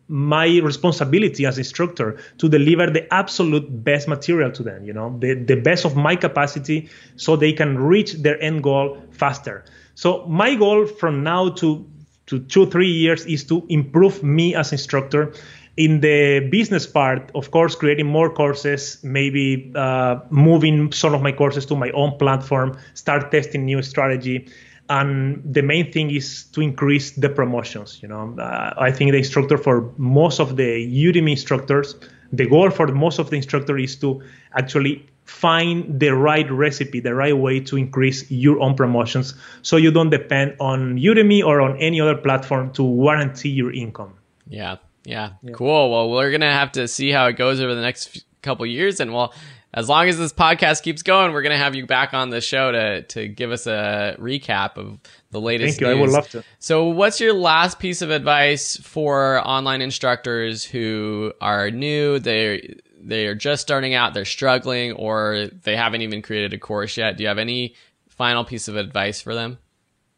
[0.08, 5.34] my responsibility as instructor to deliver the absolute best material to them, you know, the,
[5.34, 9.66] the best of my capacity so they can reach their end goal faster.
[9.96, 11.88] So my goal from now to
[12.28, 15.32] to two, three years is to improve me as instructor
[15.78, 21.32] in the business part, of course, creating more courses, maybe uh, moving some of my
[21.32, 24.48] courses to my own platform, start testing new strategy.
[24.88, 28.00] And the main thing is to increase the promotions.
[28.02, 31.96] You know, uh, I think the instructor for most of the Udemy instructors,
[32.32, 34.22] the goal for most of the instructor is to
[34.54, 39.92] actually find the right recipe, the right way to increase your own promotions, so you
[39.92, 44.14] don't depend on Udemy or on any other platform to guarantee your income.
[44.48, 45.92] Yeah, yeah, yeah, cool.
[45.92, 49.14] Well, we're gonna have to see how it goes over the next couple years, and
[49.14, 49.34] well,
[49.74, 52.72] as long as this podcast keeps going, we're gonna have you back on the show
[52.72, 55.00] to to give us a recap of
[55.32, 55.80] the latest.
[55.80, 55.88] Thank you.
[55.88, 55.98] News.
[55.98, 56.44] I would love to.
[56.60, 62.20] So, what's your last piece of advice for online instructors who are new?
[62.20, 66.98] They they are just starting out, they're struggling, or they haven't even created a course
[66.98, 67.18] yet.
[67.18, 67.76] Do you have any
[68.10, 69.60] final piece of advice for them?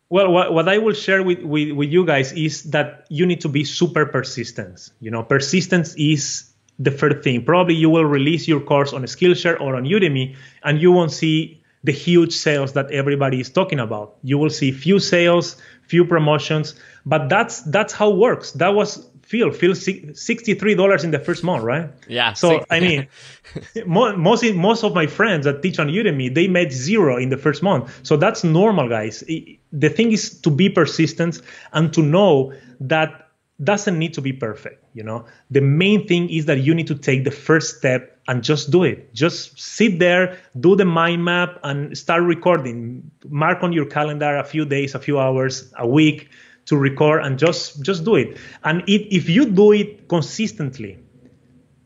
[0.09, 3.41] Well, what, what I will share with, with, with you guys is that you need
[3.41, 4.89] to be super persistent.
[5.01, 6.49] You know, persistence is
[6.79, 7.43] the first thing.
[7.43, 11.61] Probably you will release your course on Skillshare or on Udemy, and you won't see
[11.83, 14.15] the huge sales that everybody is talking about.
[14.23, 18.51] You will see few sales, few promotions, but that's that's how it works.
[18.53, 21.89] That was Phil, Phil, sixty-three dollars in the first month, right?
[22.07, 22.31] Yeah.
[22.31, 23.07] So I mean,
[23.85, 27.61] most most of my friends that teach on Udemy, they made zero in the first
[27.61, 27.91] month.
[28.03, 29.25] So that's normal, guys.
[29.27, 31.41] The thing is to be persistent
[31.73, 33.27] and to know that
[33.61, 34.81] doesn't need to be perfect.
[34.93, 38.43] You know, the main thing is that you need to take the first step and
[38.43, 39.13] just do it.
[39.13, 43.11] Just sit there, do the mind map, and start recording.
[43.27, 46.29] Mark on your calendar a few days, a few hours, a week
[46.67, 48.37] to record and just just do it.
[48.63, 50.99] And it, if you do it consistently,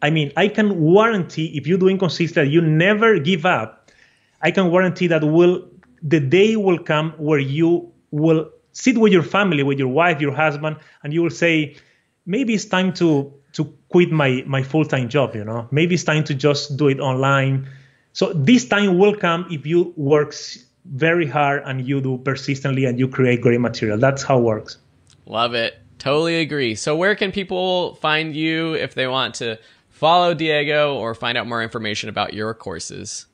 [0.02, 3.92] I mean, I can warranty if you do it consistently, you never give up.
[4.42, 5.70] I can warranty that will
[6.02, 10.34] the day will come where you will sit with your family, with your wife, your
[10.34, 11.76] husband, and you will say,
[12.26, 15.36] maybe it's time to to quit my my full time job.
[15.36, 17.70] You know, maybe it's time to just do it online.
[18.14, 20.34] So this time will come if you work
[20.86, 23.98] very hard and you do persistently and you create great material.
[23.98, 24.78] That's how it works.
[25.26, 25.78] Love it.
[26.00, 26.76] Totally agree.
[26.76, 29.60] So where can people find you if they want to
[29.90, 33.28] follow Diego or find out more information about your courses?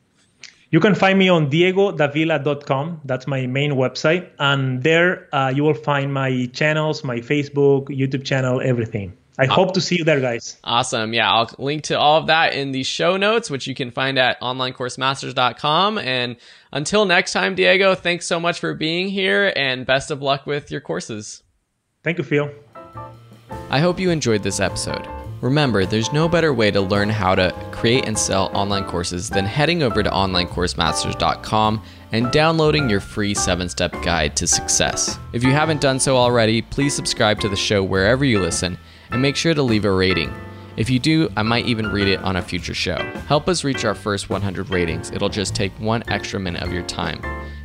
[0.69, 3.01] You can find me on diegodavila.com.
[3.05, 4.29] That's my main website.
[4.37, 9.15] And there uh, you will find my channels, my Facebook, YouTube channel, everything.
[9.39, 10.57] I uh, hope to see you there, guys.
[10.63, 11.13] Awesome.
[11.13, 14.17] Yeah, I'll link to all of that in the show notes, which you can find
[14.17, 15.99] at onlinecoursemasters.com.
[15.99, 16.37] And
[16.71, 20.71] until next time, Diego, thanks so much for being here and best of luck with
[20.71, 21.43] your courses.
[22.03, 22.51] Thank you, Phil.
[23.69, 25.07] I hope you enjoyed this episode.
[25.41, 29.45] Remember, there's no better way to learn how to create and sell online courses than
[29.45, 35.19] heading over to onlinecoursemasters.com and downloading your free 7 step guide to success.
[35.33, 38.79] If you haven't done so already, please subscribe to the show wherever you listen
[39.11, 40.33] and make sure to leave a rating.
[40.77, 42.97] If you do, I might even read it on a future show.
[43.27, 45.11] Help us reach our first 100 ratings.
[45.11, 47.21] It'll just take one extra minute of your time.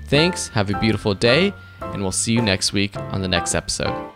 [0.07, 4.12] Thanks, have a beautiful day, and we'll see you next week on the next episode.